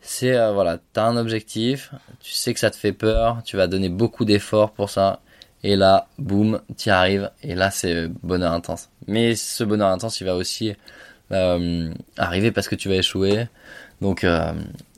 [0.00, 3.66] c'est euh, voilà, t'as un objectif, tu sais que ça te fait peur, tu vas
[3.66, 5.20] donner beaucoup d'efforts pour ça,
[5.62, 8.88] et là, boum, t'y arrives, et là c'est bonheur intense.
[9.06, 10.74] Mais ce bonheur intense, il va aussi
[11.32, 13.48] euh, arriver parce que tu vas échouer.
[14.00, 14.52] Donc euh,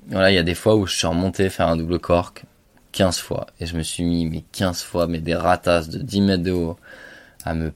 [0.09, 2.45] voilà, il y a des fois où je suis remonté faire un double cork
[2.93, 6.21] 15 fois, et je me suis mis mais 15 fois, mais des ratasses de 10
[6.21, 6.77] mètres de haut,
[7.45, 7.73] à me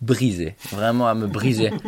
[0.00, 1.72] briser, vraiment à me briser.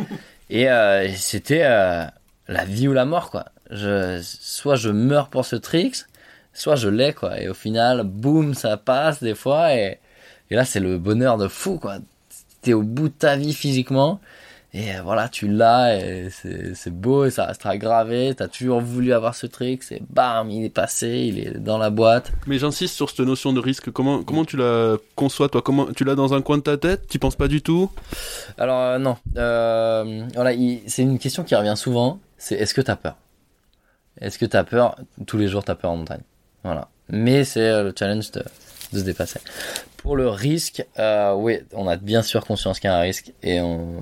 [0.49, 2.05] Et euh, c'était euh,
[2.47, 3.45] la vie ou la mort, quoi.
[3.69, 6.05] Je, soit je meurs pour ce tricks,
[6.53, 7.39] soit je l'ai, quoi.
[7.39, 9.73] Et au final, boum, ça passe des fois.
[9.75, 9.99] Et,
[10.49, 11.97] et là, c'est le bonheur de fou, quoi.
[12.61, 14.19] T'es au bout de ta vie physiquement.
[14.71, 18.35] Et euh, voilà, tu l'as, et c'est beau, et ça restera gravé.
[18.37, 21.89] T'as toujours voulu avoir ce trick, et bam, il est passé, il est dans la
[21.89, 22.31] boîte.
[22.45, 23.89] Mais j'insiste sur cette notion de risque.
[23.89, 25.63] Comment, comment tu la conçois, toi?
[25.63, 27.07] Comment Tu l'as dans un coin de ta tête?
[27.07, 27.89] Tu penses pas du tout?
[28.59, 32.19] Alors euh, non, euh, voilà, il- c'est une question qui revient souvent.
[32.37, 33.15] C'est est-ce que t'as peur?
[34.21, 34.95] Est-ce que t'as peur
[35.27, 36.21] Tous les jours, t'as peur en montagne?
[36.63, 36.89] Voilà.
[37.09, 38.43] Mais c'est euh, le challenge de,
[38.93, 39.39] de se dépasser.
[39.97, 43.33] Pour le risque, euh, oui, on a bien sûr conscience qu'il y a un risque.
[43.43, 44.01] Et on,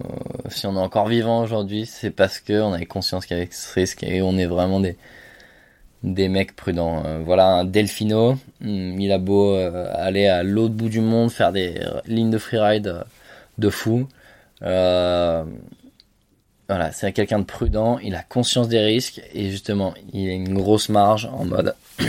[0.49, 3.49] si on est encore vivant aujourd'hui, c'est parce que on avait conscience qu'il y avait
[3.51, 4.97] ce risque et on est vraiment des
[6.03, 7.03] des mecs prudents.
[7.05, 11.31] Euh, voilà, un Delfino, hum, il a beau euh, aller à l'autre bout du monde,
[11.31, 13.03] faire des euh, lignes de freeride euh,
[13.57, 14.07] de fou.
[14.63, 15.43] Euh,
[16.69, 20.53] voilà, c'est quelqu'un de prudent, il a conscience des risques et justement, il a une
[20.53, 21.75] grosse marge en mode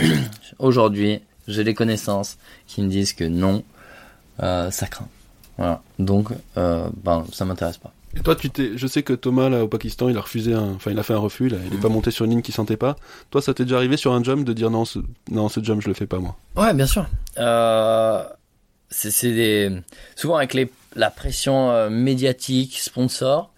[0.59, 3.63] aujourd'hui, j'ai des connaissances qui me disent que non,
[4.43, 5.07] euh, ça craint.
[5.57, 7.91] Voilà, donc euh, ben ça m'intéresse pas.
[8.17, 10.73] Et toi, tu t'es, je sais que Thomas là au Pakistan, il a refusé, un...
[10.75, 12.53] enfin il a fait un refus, là, il est pas monté sur une ligne qu'il
[12.53, 12.95] sentait pas.
[13.29, 15.81] Toi, ça t'est déjà arrivé sur un jump de dire non, ce, non, ce jump
[15.81, 16.35] je le fais pas moi?
[16.55, 17.07] Ouais, bien sûr.
[17.37, 18.23] Euh,
[18.89, 19.81] c'est c'est des
[20.15, 23.51] souvent avec les la pression euh, médiatique, sponsor.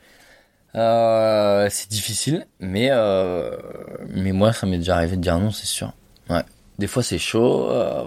[0.75, 3.57] Euh, c'est difficile, mais euh,
[4.09, 5.93] mais moi, ça m'est déjà arrivé de dire non, c'est sûr.
[6.29, 6.43] Ouais.
[6.79, 7.69] Des fois, c'est chaud.
[7.69, 8.03] Euh,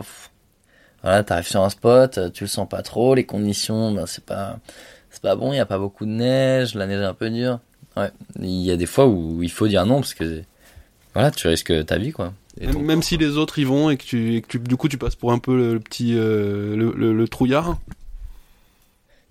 [1.02, 4.58] voilà, t'arrives sur un spot, tu le sens pas trop, les conditions, ben, c'est pas
[5.10, 5.52] c'est pas bon.
[5.52, 7.60] Il y a pas beaucoup de neige, la neige est un peu dure.
[7.96, 8.10] Ouais.
[8.40, 10.42] Il y a des fois où il faut dire non parce que
[11.12, 12.32] voilà, tu risques ta vie, quoi.
[12.58, 14.58] Et Même, donc, même si les autres y vont et que tu, et que tu
[14.58, 17.78] du coup tu passes pour un peu le, le petit euh, le, le- le trouillard.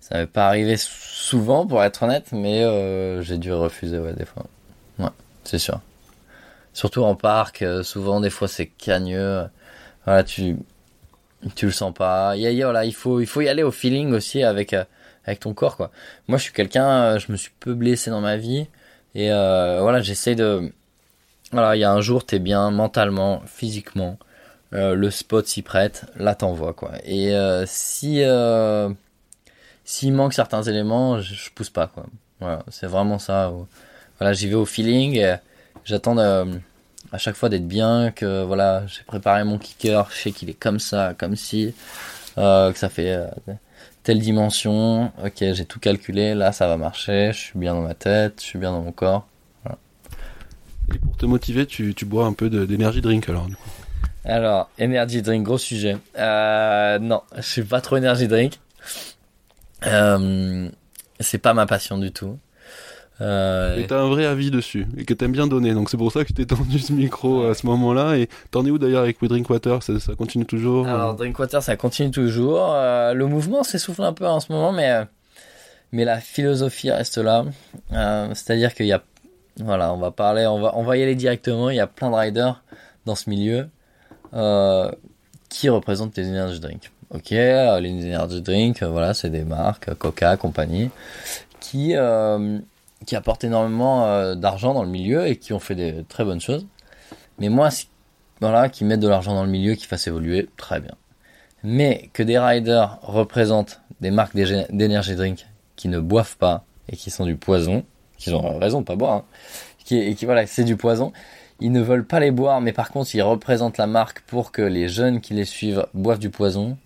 [0.04, 4.26] Ça m'est pas arrivé souvent, pour être honnête, mais euh, j'ai dû refuser, ouais, des
[4.26, 4.44] fois.
[4.98, 5.08] Ouais,
[5.44, 5.80] c'est sûr.
[6.74, 9.44] Surtout en parc, euh, souvent, des fois, c'est cagneux.
[10.04, 10.58] Voilà, tu,
[11.54, 12.36] tu le sens pas.
[12.36, 14.74] Y a, y a- voilà, il faut, il faut y aller au feeling aussi avec,
[14.74, 14.84] euh,
[15.24, 15.90] avec ton corps, quoi.
[16.28, 18.66] Moi, je suis quelqu'un, euh, je me suis peu blessé dans ma vie.
[19.14, 20.70] Et voilà, j'essaie de.
[21.52, 24.18] Voilà, il y a un jour, t'es bien mentalement, physiquement.
[24.72, 26.92] le spot s'y prête, là t'envoies, quoi.
[27.06, 27.32] Et
[27.66, 28.22] si.
[29.84, 32.06] Euh, s'il manque certains éléments, je, je pousse pas quoi.
[32.40, 33.52] Voilà, c'est vraiment ça.
[34.18, 35.16] Voilà, j'y vais au feeling.
[35.16, 35.36] et
[35.84, 36.60] J'attends de-
[37.12, 40.54] à chaque fois d'être bien, que voilà, j'ai préparé mon kicker, je sais qu'il est
[40.58, 41.74] comme ça, comme si,
[42.38, 43.26] euh, que ça fait euh,
[44.02, 45.12] telle dimension.
[45.24, 46.34] Ok, j'ai tout calculé.
[46.34, 47.32] Là, ça va marcher.
[47.32, 49.26] Je suis bien dans ma tête, je suis bien dans mon corps.
[50.94, 53.46] Et pour te motiver, tu, tu bois un peu d'énergie drink alors.
[53.46, 53.70] Du coup?
[54.26, 55.96] Alors, energy drink, gros sujet.
[56.18, 58.58] Euh, non, je suis pas trop energy drink.
[59.86, 60.68] Euh,
[61.20, 62.38] c'est pas ma passion du tout.
[63.20, 65.72] Euh, Et t'as un vrai avis dessus et que t'aimes bien donner.
[65.72, 68.16] Donc c'est pour ça que t'ai tendu ce micro à ce moment-là.
[68.16, 69.82] Et t'en es où d'ailleurs avec We Drink Water?
[69.82, 72.72] Ça, ça continue toujours euh Alors Drinkwater, ça continue toujours.
[72.72, 75.04] Euh, le mouvement s'essouffle un peu en ce moment, mais euh,
[75.92, 77.44] mais la philosophie reste là.
[77.92, 79.02] Euh, C'est-à-dire qu'il y a,
[79.60, 81.70] voilà, on va parler, on va on va y aller directement.
[81.70, 82.64] Il y a plein de riders
[83.06, 83.68] dans ce milieu
[84.34, 84.90] euh,
[85.48, 86.90] qui représentent les energy drinks.
[87.10, 90.90] Ok, euh, les energy drinks, euh, voilà, c'est des marques, euh, Coca, compagnie,
[91.60, 91.94] qui
[93.06, 96.66] qui apportent énormément d'argent dans le milieu et qui ont fait des très bonnes choses.
[97.38, 97.68] Mais moi,
[98.40, 100.94] voilà, qui mettent de l'argent dans le milieu, qui fassent évoluer, très bien.
[101.62, 107.10] Mais que des riders représentent des marques d'énergie drink qui ne boivent pas et qui
[107.10, 107.84] sont du poison,
[108.16, 109.24] qui ont raison de pas boire, hein,
[109.84, 111.12] qui, et qui voilà, c'est du poison.
[111.60, 114.62] Ils ne veulent pas les boire, mais par contre, ils représentent la marque pour que
[114.62, 116.78] les jeunes qui les suivent boivent du poison.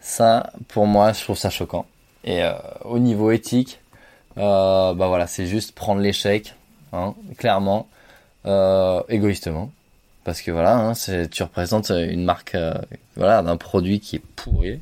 [0.00, 1.86] Ça, pour moi, je trouve ça choquant.
[2.24, 2.52] Et euh,
[2.84, 3.80] au niveau éthique,
[4.36, 6.54] euh, bah voilà, c'est juste prendre l'échec,
[6.92, 7.88] hein, clairement,
[8.46, 9.70] euh, égoïstement
[10.28, 10.92] parce que voilà, hein,
[11.30, 12.74] tu représentes une marque, euh,
[13.16, 14.78] voilà, d'un produit qui est pourri,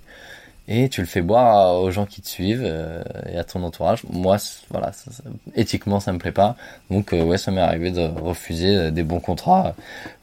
[0.69, 4.03] et tu le fais boire aux gens qui te suivent euh, et à ton entourage.
[4.11, 4.37] Moi,
[4.71, 5.23] voilà, ça- ça-
[5.55, 6.57] éthiquement, ça me plaît pas.
[6.91, 9.75] Donc, euh, ouais, ça m'est arrivé de refuser euh, des bons contrats.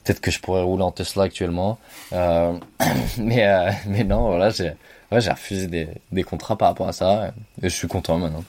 [0.03, 1.77] Peut-être que je pourrais rouler en Tesla actuellement,
[2.11, 2.53] euh,
[3.17, 4.73] mais euh, mais non, voilà, j'ai
[5.11, 7.27] ouais, j'ai refusé des, des contrats par rapport à ça,
[7.61, 8.43] et je suis content maintenant.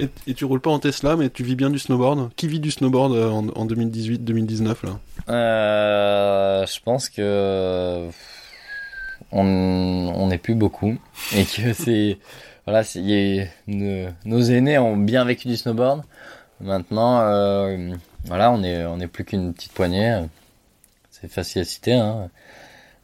[0.00, 2.30] et, et tu roules pas en Tesla, mais tu vis bien du snowboard.
[2.34, 4.98] Qui vit du snowboard en, en 2018-2019 là?
[5.28, 8.08] Euh, je pense que
[9.32, 10.96] on n'est plus beaucoup
[11.34, 12.18] et que c'est
[12.68, 16.02] voilà, c'est- nos, aînés ont bien vécu du snowboard.
[16.60, 17.94] Maintenant, euh,
[18.26, 20.22] voilà, on est on est plus qu'une petite poignée.
[21.10, 21.94] C'est facile à citer.
[21.94, 22.28] Hein.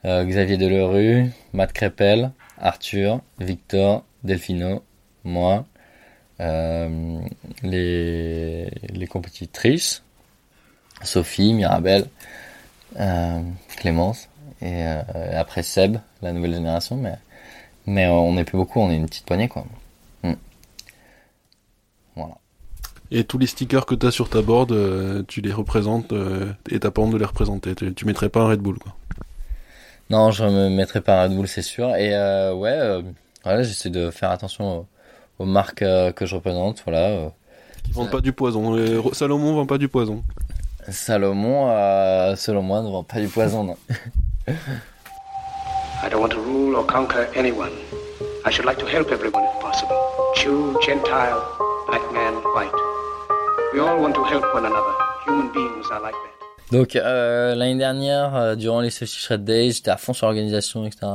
[0.04, 4.84] Euh, Xavier Delerue, Matt Crépel, Arthur, Victor, Delphino,
[5.24, 5.64] moi,
[6.40, 7.20] euh,
[7.62, 10.02] les les compétitrices.
[11.02, 12.06] Sophie, Mirabelle,
[13.76, 14.28] Clémence
[14.64, 15.02] et euh,
[15.40, 17.14] après Seb, la nouvelle génération, mais
[17.86, 19.64] mais on n'est plus beaucoup, on est une petite poignée quoi.
[20.22, 20.32] Mm.
[22.16, 22.34] Voilà.
[23.10, 26.80] Et tous les stickers que t'as sur ta board, euh, tu les représentes euh, et
[26.80, 27.74] t'as pas honte de les représenter.
[27.74, 28.94] Tu, tu mettrais pas un Red Bull quoi.
[30.10, 31.94] Non, je me mettrai pas un Red Bull, c'est sûr.
[31.96, 33.02] Et euh, ouais,
[33.44, 34.86] voilà, j'essaie de faire attention aux,
[35.40, 36.82] aux marques que je représente.
[36.86, 37.30] Voilà,
[37.86, 38.72] Ils vendent pas du poison.
[39.00, 40.22] Ro- Salomon vend pas du poison.
[40.88, 41.66] Salomon,
[42.36, 43.64] selon moi, ne vend pas du poison.
[43.64, 43.76] Non.
[44.46, 47.72] I don't want to rule or conquer anyone.
[48.44, 49.96] I should like to help everyone if possible.
[50.36, 51.40] Jew, Gentile,
[51.86, 52.70] black man, white.
[53.72, 54.92] We all want to help one another.
[55.24, 56.76] Human beings are like that.
[56.76, 58.90] Donc euh, l'année dernière, euh, durant les
[59.38, 61.06] Days, j'étais à fond sur l'organisation, etc.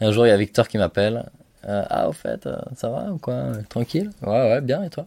[0.00, 1.30] Et un jour, il y a Victor qui m'appelle.
[1.68, 3.34] Euh, ah, au fait, ça va ou quoi?
[3.68, 4.10] Tranquille?
[4.22, 5.06] Ouais, ouais, bien, et toi?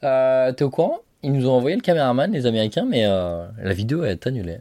[0.00, 1.00] T'es au courant?
[1.26, 4.58] Ils nous ont envoyé le caméraman, les Américains, mais euh, la vidéo est annulée.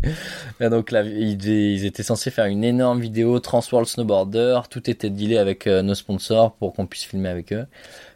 [0.60, 5.36] Et donc là, ils, étaient censés faire une énorme vidéo Transworld Snowboarder, tout était dealé
[5.36, 7.66] avec euh, nos sponsors pour qu'on puisse filmer avec eux.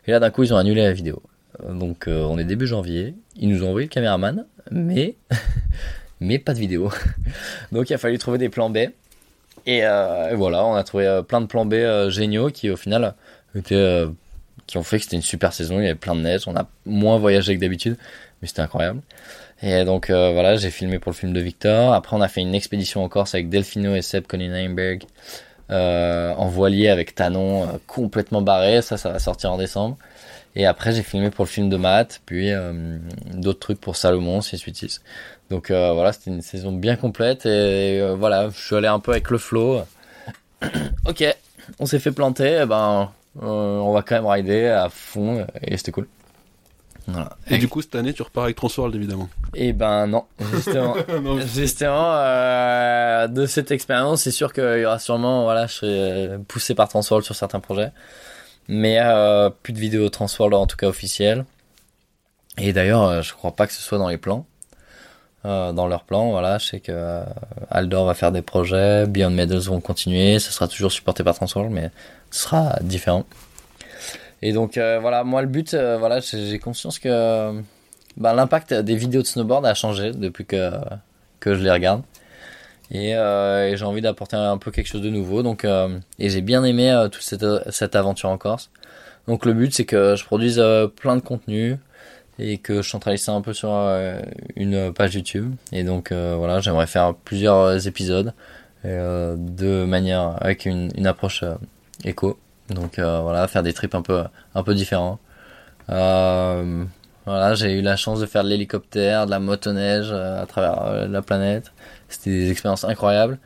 [0.06, 1.20] Et là, d'un coup, ils ont annulé la vidéo.
[1.68, 3.14] Donc, euh, on est début janvier.
[3.36, 5.16] Ils nous ont envoyé le caméraman, mais
[6.20, 6.90] mais pas de vidéo.
[7.72, 8.78] Donc, il a fallu trouver des plans B.
[9.66, 11.74] Et, et voilà, on a trouvé plein de plans B
[12.08, 13.14] géniaux qui, au final,
[13.54, 14.06] étaient
[14.72, 15.78] qui ont fait que c'était une super saison.
[15.80, 16.44] Il y avait plein de neige.
[16.46, 17.98] On a moins voyagé que d'habitude,
[18.40, 19.02] mais c'était incroyable.
[19.62, 21.92] Et donc euh, voilà, j'ai filmé pour le film de Victor.
[21.92, 25.04] Après, on a fait une expédition en Corse avec Delfino et Seb Conning-Heimberg
[25.70, 28.80] euh, en voilier avec Tanon euh, complètement barré.
[28.80, 29.98] Ça, ça va sortir en décembre.
[30.56, 32.50] Et après, j'ai filmé pour le film de Matt, puis
[33.32, 35.00] d'autres trucs pour Salomon, 686.
[35.48, 37.46] Donc voilà, c'était une saison bien complète.
[37.46, 39.80] Et voilà, je suis allé un peu avec le flow.
[41.06, 41.24] ok,
[41.78, 42.60] on s'est fait planter.
[42.64, 43.10] eh ben,
[43.40, 45.46] on va quand même rider à fond.
[45.62, 46.08] Et c'était cool.
[47.06, 47.36] Voilà.
[47.48, 49.28] Et du coup, cette année, tu repars avec Transworld, évidemment.
[49.54, 50.94] Et ben non, justement.
[51.22, 55.88] Non, Justement, euh, de cette expérience, c'est sûr qu'il y aura sûrement, voilà, je serai
[55.90, 57.90] euh, poussé par Transworld sur certains projets,
[58.68, 61.44] mais euh, plus de vidéos Transworld en tout cas officielles.
[62.58, 64.46] Et d'ailleurs, euh, je crois pas que ce soit dans les plans,
[65.44, 66.30] Euh, dans leurs plans.
[66.30, 67.24] Voilà, je sais que euh,
[67.68, 71.72] Aldor va faire des projets, Beyond Medals vont continuer, ce sera toujours supporté par Transworld,
[71.72, 71.90] mais
[72.30, 73.24] ce sera différent.
[74.40, 77.60] Et donc euh, voilà, moi le but, voilà, j'ai conscience que
[78.16, 80.70] bah, l'impact des vidéos de snowboard a changé depuis que,
[81.44, 82.02] je les regarde.
[82.92, 83.16] Et,
[83.74, 85.42] j'ai envie d'apporter un peu quelque chose de nouveau.
[85.42, 85.66] Donc,
[86.20, 88.70] et j'ai bien aimé toute cette, aventure en Corse.
[89.26, 90.62] Donc le but c'est que je produise
[90.94, 91.78] plein de contenu
[92.38, 94.20] et que je centralise ça un peu sur euh,
[94.56, 95.54] une page YouTube.
[95.72, 98.34] Et donc euh, voilà, j'aimerais faire plusieurs épisodes
[98.84, 101.44] euh, de manière avec une, une approche
[102.04, 102.38] éco.
[102.68, 104.22] Donc voilà, faire des trips un peu
[104.54, 105.18] un peu différents.
[107.24, 111.22] Voilà, j'ai eu la chance de faire de l'hélicoptère, de la motoneige à travers la
[111.22, 111.72] planète.
[112.08, 113.38] C'était des expériences incroyables.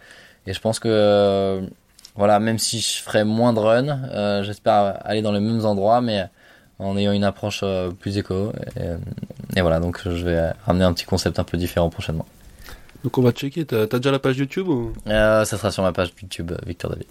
[0.47, 1.67] Et je pense que, euh,
[2.15, 6.01] voilà, même si je ferai moins de run, euh, j'espère aller dans les mêmes endroits,
[6.01, 6.27] mais
[6.79, 8.53] en ayant une approche euh, plus éco.
[8.77, 12.27] Et, et voilà, donc je vais ramener un petit concept un peu différent prochainement.
[13.05, 13.65] Donc on va checker.
[13.65, 14.93] T'as déjà la page YouTube ou...
[15.07, 17.07] Euh, ça sera sur ma page YouTube euh, Victor David.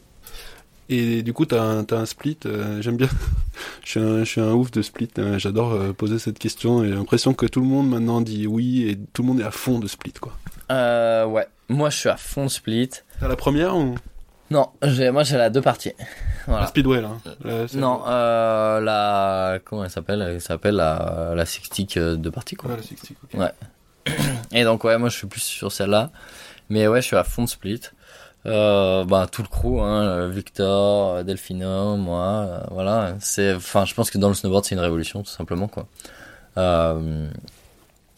[0.87, 2.37] Et du coup, t'as un, un split.
[2.45, 3.07] euh, J'aime bien.
[3.83, 5.09] je, suis un, je suis un ouf de split.
[5.17, 6.83] euh, J'adore euh, poser cette question.
[6.83, 9.43] Et j'ai l'impression que tout le monde maintenant dit oui et tout le monde est
[9.45, 10.33] à fond de split, quoi.
[10.71, 12.89] Euh, ouais, moi je suis à fond split.
[13.19, 13.95] T'as la première ou?
[14.51, 14.69] Non,
[15.11, 15.93] moi j'ai la deux parties.
[16.47, 16.67] la.
[16.67, 20.21] Speedway là hein La- celle- Non, euh, la comment elle s'appelle?
[20.21, 22.69] Elle s'appelle la la sixtique euh, de partie quoi.
[22.71, 23.39] Ouais, la 60, ok.
[23.39, 23.51] Ouais.
[24.51, 26.11] Et donc ouais, moi je suis plus sur celle-là,
[26.69, 27.81] mais ouais, je suis à fond de split.
[28.45, 33.15] Euh, bah tout le crew, hein, euh, Victor, euh, Delphino, moi, euh, voilà.
[33.19, 35.87] C'est, enfin, je pense que dans le snowboard c'est une révolution tout simplement quoi.
[36.57, 37.27] Euh,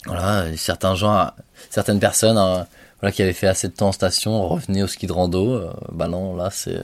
[0.05, 1.31] voilà, certains gens,
[1.69, 2.67] certaines personnes, hein,
[3.01, 5.53] voilà, qui avaient fait assez de temps en station revenaient au ski de rando.
[5.53, 6.81] euh, bah non, là c'est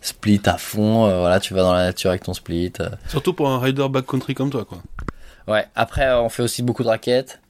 [0.00, 1.06] split à fond.
[1.06, 2.72] euh, voilà, tu vas dans la nature avec ton split.
[2.80, 4.78] euh, Surtout pour un rider backcountry comme toi, quoi.
[5.48, 7.40] Ouais, après on fait aussi beaucoup de raquettes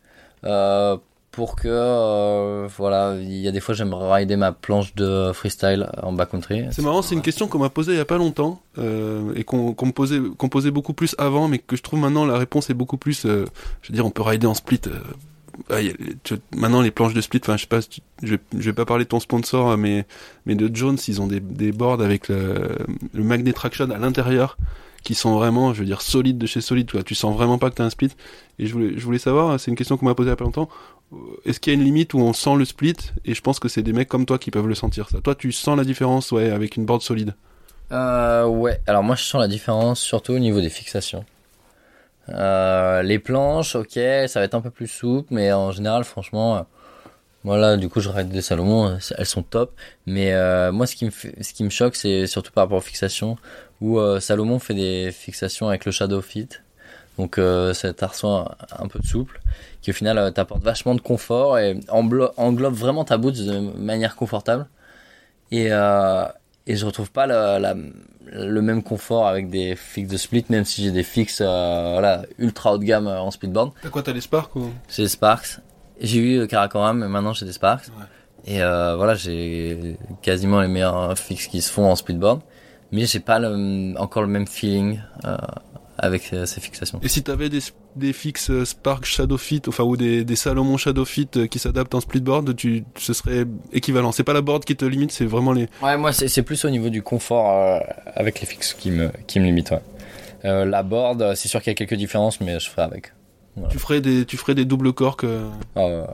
[0.44, 0.96] euh,
[1.30, 5.88] pour que euh, voilà, il y a des fois j'aimerais rider ma planche de freestyle
[6.02, 6.66] en backcountry.
[6.70, 9.42] C'est marrant, c'est une question qu'on m'a posée il y a pas longtemps euh, et
[9.42, 12.70] qu'on me posait, qu'on posait beaucoup plus avant, mais que je trouve maintenant la réponse
[12.70, 13.26] est beaucoup plus.
[13.26, 13.46] euh,
[13.82, 14.80] je veux dire, on peut rider en split.
[15.70, 15.76] Ah,
[16.54, 17.80] maintenant les planches de split, enfin je sais pas,
[18.22, 20.06] je, vais- pas parler de ton sponsor, euh, mais
[20.46, 22.76] mais de Jones, ils ont des, des boards avec le,
[23.12, 24.56] le magnet traction à l'intérieur
[25.02, 26.90] qui sont vraiment, je veux dire, solides de chez solide.
[26.90, 27.02] Quoi.
[27.02, 28.10] Tu sens vraiment pas que t'as un split.
[28.58, 30.36] Et je voulais, je voulais savoir, c'est une question qu'on m'a posée il y a
[30.36, 30.70] pas longtemps.
[31.12, 32.96] euh, Est-ce qu'il y a une limite où on sent le split?
[33.26, 35.08] Et je pense que c'est des mecs comme toi qui peuvent le sentir.
[35.22, 37.34] Toi, tu sens la différence, ouais, avec une board solide.
[37.92, 41.26] Euh, ouais, alors moi je sens la différence surtout au niveau des fixations.
[42.30, 46.56] Euh, les planches, ok, ça va être un peu plus souple, mais en général, franchement,
[46.56, 46.62] euh,
[47.44, 49.72] voilà, du coup, je des Salomon, euh, elles sont top.
[50.06, 52.78] Mais euh, moi, ce qui me fait, ce qui me choque, c'est surtout par rapport
[52.78, 53.36] aux fixations,
[53.80, 56.48] où euh, Salomon fait des fixations avec le Shadow Fit,
[57.18, 59.40] donc euh, cet arceau un, peu souple,
[59.82, 63.58] qui au final euh, t'apporte vachement de confort et englo- englobe vraiment ta boot de
[63.78, 64.66] manière confortable.
[65.50, 66.24] Et euh,
[66.66, 67.74] et je retrouve pas le, la-
[68.32, 72.22] le même confort avec des fixes de split, même si j'ai des fixes euh, voilà,
[72.38, 73.72] ultra haut de gamme euh, en speedboard.
[73.82, 74.70] T'as quoi, t'as les Sparks ou?
[74.88, 75.60] J'ai des Sparks.
[76.00, 77.88] J'ai eu euh, Karakoram, mais maintenant j'ai des Sparks.
[77.88, 78.04] Ouais.
[78.46, 82.40] Et euh, voilà, j'ai quasiment les meilleurs fixes qui se font en speedboard.
[82.92, 85.36] Mais j'ai pas le, encore le même feeling euh,
[86.04, 87.00] avec euh, ces fixations.
[87.02, 87.60] Et si t'avais des,
[87.96, 91.58] des fixes euh, Spark Shadow Fit, enfin, ou des, des Salomon Shadow Fit euh, qui
[91.58, 94.12] s'adaptent en splitboard, tu, ce serait équivalent.
[94.12, 95.68] C'est pas la board qui te limite, c'est vraiment les.
[95.82, 97.78] Ouais, moi c'est c'est plus au niveau du confort euh,
[98.14, 99.70] avec les fixes qui me, qui me limite.
[99.70, 99.80] Ouais.
[100.44, 103.12] Euh, la board, c'est sûr qu'il y a quelques différences, mais je ferai avec.
[103.70, 105.22] Tu ferais des, tu ferais des doubles corks.
[105.24, 106.06] euh, Ah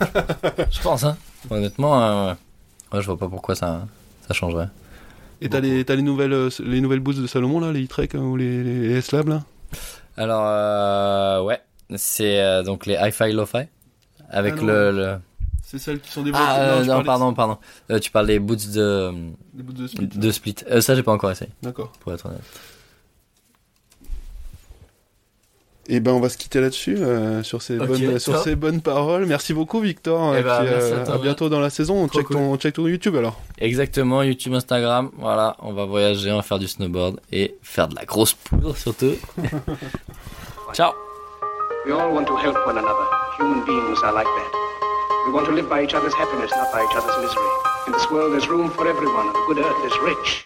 [0.70, 1.16] je pense, hein.
[1.50, 2.36] Honnêtement, euh, ouais.
[2.92, 3.86] Ouais, je vois pas pourquoi ça,
[4.28, 4.68] ça changerait.
[5.40, 8.18] Et t'as les, les nouvelles, euh, les nouvelles boosts de Salomon là, les E-Trek euh,
[8.18, 9.42] ou les, les S-Lab là
[10.16, 11.60] Alors, euh, ouais,
[11.96, 13.66] c'est euh, donc les hi-fi lo-fi
[14.30, 14.66] avec Ah non.
[14.66, 15.16] le, le-
[15.62, 17.58] C'est celles qui sont des Ah, non, parlais pardon, pardon.
[17.90, 19.12] Euh, tu parles des boots de,
[19.52, 20.06] Des boosts de split.
[20.08, 20.54] de split.
[20.70, 21.92] Euh, ça, j'ai pas encore essayé, D'accord.
[22.00, 22.40] pour être honnête.
[25.86, 28.42] Et ben on va se quitter là-dessus euh, sur ces Ok, bonnes sur top.
[28.42, 29.26] ces bonnes paroles.
[29.26, 30.34] Merci beaucoup Victor.
[30.34, 31.96] Eh et ben, puis, merci à euh, toi, à bientôt dans la saison.
[31.96, 33.38] On check ton, on check ton YouTube alors.
[33.58, 35.10] Exactement, YouTube, Instagram.
[35.18, 38.76] Voilà, on va voyager, on va faire du snowboard et faire de la grosse poudre
[38.76, 39.12] surtout.
[40.72, 40.92] Ciao.
[41.86, 43.06] We all want to help one another.
[43.38, 44.50] Human beings are like that.
[45.26, 47.44] We want to live by each other's happiness, not by each other's misery.
[47.86, 50.42] In this world, there's room for everyone, and the good earth is rich.